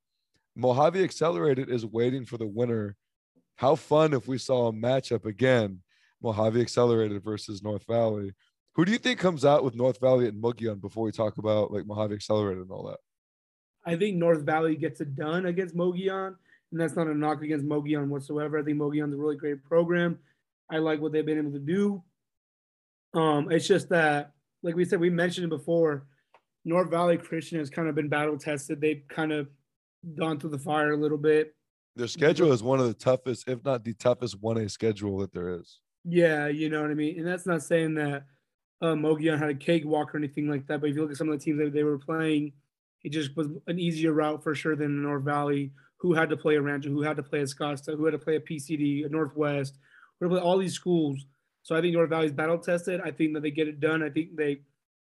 [0.59, 2.97] Mohave Accelerated is waiting for the winner.
[3.55, 5.79] How fun if we saw a matchup again,
[6.21, 8.33] Mohave Accelerated versus North Valley.
[8.75, 11.71] Who do you think comes out with North Valley and Mogollon before we talk about
[11.71, 12.97] like Mohave Accelerated and all that?
[13.85, 16.35] I think North Valley gets it done against Mogollon,
[16.71, 18.59] and that's not a knock against Mogollon whatsoever.
[18.59, 20.19] I think Mogollon's a really great program.
[20.69, 22.03] I like what they've been able to do.
[23.13, 24.33] Um, it's just that,
[24.63, 26.03] like we said, we mentioned it before.
[26.65, 28.79] North Valley Christian has kind of been battle tested.
[28.79, 29.47] They've kind of
[30.17, 31.55] gone through the fire a little bit.
[31.95, 35.31] Their schedule is one of the toughest, if not the toughest, one A schedule that
[35.31, 35.79] there is.
[36.05, 37.19] Yeah, you know what I mean.
[37.19, 38.25] And that's not saying that
[38.81, 40.81] uh, Mogollon had a cakewalk or anything like that.
[40.81, 42.53] But if you look at some of the teams that they were playing,
[43.03, 46.55] it just was an easier route for sure than North Valley, who had to play
[46.55, 49.09] a Rancho, who had to play a Scottsdale, who had to play a PCD, a
[49.09, 49.77] Northwest,
[50.19, 51.25] who had to play all these schools.
[51.61, 53.01] So I think North Valley's battle tested.
[53.03, 54.03] I think that they get it done.
[54.03, 54.61] I think they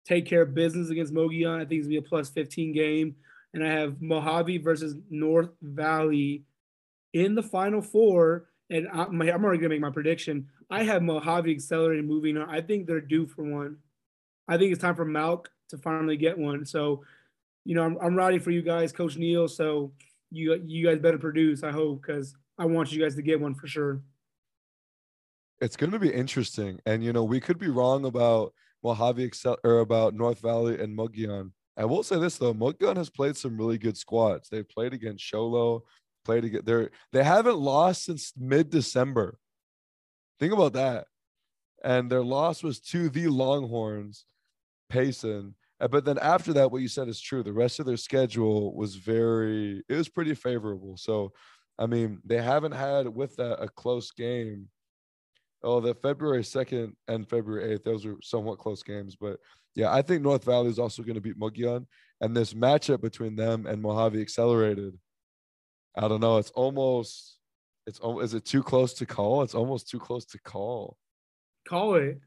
[0.06, 1.60] take care of business against Mogollon.
[1.60, 3.16] I think it's gonna be a plus 15 game.
[3.54, 6.44] And I have Mohave versus North Valley
[7.12, 8.48] in the final four.
[8.70, 10.48] And I'm already gonna make my prediction.
[10.70, 12.48] I have Mohave Accelerated moving on.
[12.50, 13.76] I think they're due for one.
[14.48, 16.64] I think it's time for Malk to finally get one.
[16.64, 17.04] So,
[17.64, 19.48] you know, I'm, I'm riding for you guys, Coach Neal.
[19.48, 19.92] So
[20.30, 21.62] you you guys better produce.
[21.62, 24.00] I hope because I want you guys to get one for sure.
[25.60, 28.52] It's going to be interesting, and you know, we could be wrong about
[28.84, 31.52] Mohave Excel or about North Valley and Mogollon.
[31.76, 34.48] I will say this though, Mogollon has played some really good squads.
[34.48, 35.84] They've played against Show Low,
[36.24, 39.38] played against they're they haven't lost since mid-December.
[40.38, 41.06] Think about that.
[41.84, 44.24] And their loss was to the Longhorns,
[44.88, 45.54] Payson.
[45.78, 47.42] But then after that, what you said is true.
[47.42, 50.96] The rest of their schedule was very, it was pretty favorable.
[50.96, 51.32] So,
[51.78, 54.68] I mean, they haven't had with that a close game.
[55.66, 59.16] Oh, the February 2nd and February 8th, those were somewhat close games.
[59.16, 59.40] But
[59.74, 61.88] yeah, I think North Valley is also going to beat Mogollon.
[62.20, 64.96] And this matchup between them and Mohave Accelerated,
[65.96, 66.36] I don't know.
[66.36, 67.38] It's almost,
[67.84, 69.42] it's is it too close to call?
[69.42, 70.96] It's almost too close to call.
[71.68, 72.20] Call it.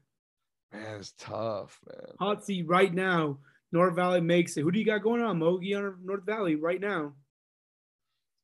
[0.70, 2.14] Man, it's tough, man.
[2.18, 3.38] Hot seat right now.
[3.72, 4.62] North Valley makes it.
[4.62, 7.14] Who do you got going on, Mogi or North Valley right now?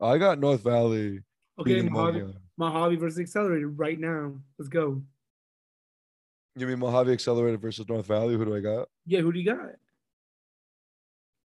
[0.01, 1.21] I got North Valley.
[1.61, 4.35] Okay, Mohave, Mohave versus Accelerated right now.
[4.59, 5.03] Let's go.
[6.55, 8.35] You mean Mohave Accelerated versus North Valley?
[8.35, 8.89] Who do I got?
[9.05, 9.73] Yeah, who do you got?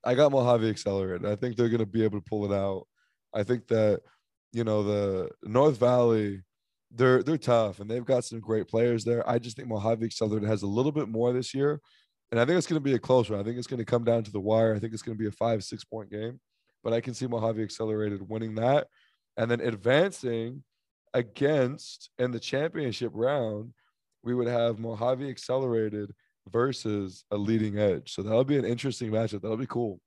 [0.03, 1.27] I got Mohave Accelerated.
[1.27, 2.87] I think they're going to be able to pull it out.
[3.35, 4.01] I think that
[4.53, 6.43] you know the North Valley
[6.91, 9.29] they're they're tough and they've got some great players there.
[9.29, 11.81] I just think Mohave Accelerated has a little bit more this year,
[12.31, 13.41] and I think it's going to be a close one.
[13.41, 14.75] I think it's going to come down to the wire.
[14.75, 16.41] I think it's going to be a five six point game,
[16.83, 18.87] but I can see Mohave Accelerated winning that,
[19.37, 20.63] and then advancing
[21.15, 23.73] against in the championship round.
[24.23, 26.13] We would have Mohave Accelerated
[26.51, 28.13] versus a leading edge.
[28.13, 29.43] So that'll be an interesting matchup.
[29.43, 30.01] That'll be cool.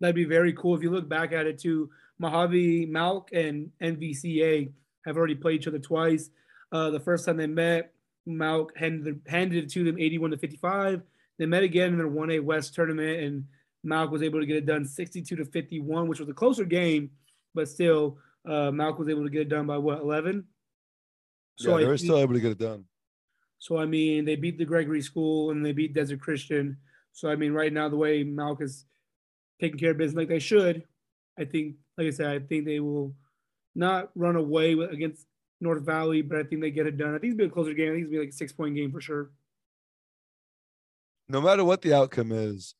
[0.00, 1.88] That'd be very cool if you look back at it too.
[2.20, 4.70] Mohave Malk and NVCA
[5.06, 6.30] have already played each other twice.
[6.72, 7.92] Uh, the first time they met,
[8.28, 11.02] Malk handed, handed it to them 81 to 55.
[11.38, 13.44] They met again in their 1A West tournament, and
[13.86, 17.10] Malk was able to get it done 62 to 51, which was a closer game,
[17.54, 20.44] but still, uh, Malk was able to get it done by what 11.
[21.56, 22.84] So yeah, they were still able to get it done.
[23.58, 26.76] So I mean, they beat the Gregory School and they beat Desert Christian.
[27.12, 28.84] So I mean, right now the way Malk is
[29.60, 30.82] taking care of business like they should,
[31.38, 33.14] I think, like I said, I think they will
[33.74, 35.26] not run away against
[35.60, 37.14] North Valley, but I think they get it done.
[37.14, 37.90] I think it's be a closer game.
[37.90, 39.30] I think it's be like a six point game for sure.
[41.28, 42.74] No matter what the outcome is,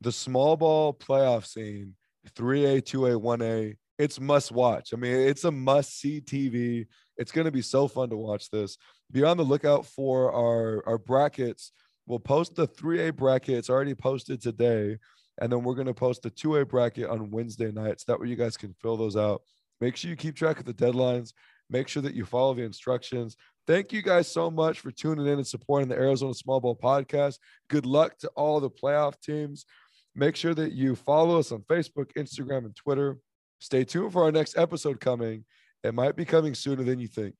[0.00, 1.94] the small ball playoff scene,
[2.34, 4.90] 3A, 2A, 1A, it's must watch.
[4.92, 6.86] I mean, it's a must see TV.
[7.16, 8.78] It's going to be so fun to watch this.
[9.10, 11.72] Be on the lookout for our, our brackets.
[12.06, 13.56] We'll post the 3A bracket.
[13.56, 14.98] It's already posted today.
[15.40, 18.04] And then we're going to post the 2A bracket on Wednesday nights.
[18.04, 19.42] That way you guys can fill those out.
[19.80, 21.32] Make sure you keep track of the deadlines.
[21.70, 23.36] Make sure that you follow the instructions.
[23.66, 27.38] Thank you guys so much for tuning in and supporting the Arizona Small Ball Podcast.
[27.68, 29.66] Good luck to all the playoff teams.
[30.14, 33.18] Make sure that you follow us on Facebook, Instagram, and Twitter.
[33.58, 35.44] Stay tuned for our next episode coming.
[35.82, 37.34] It might be coming sooner than you think.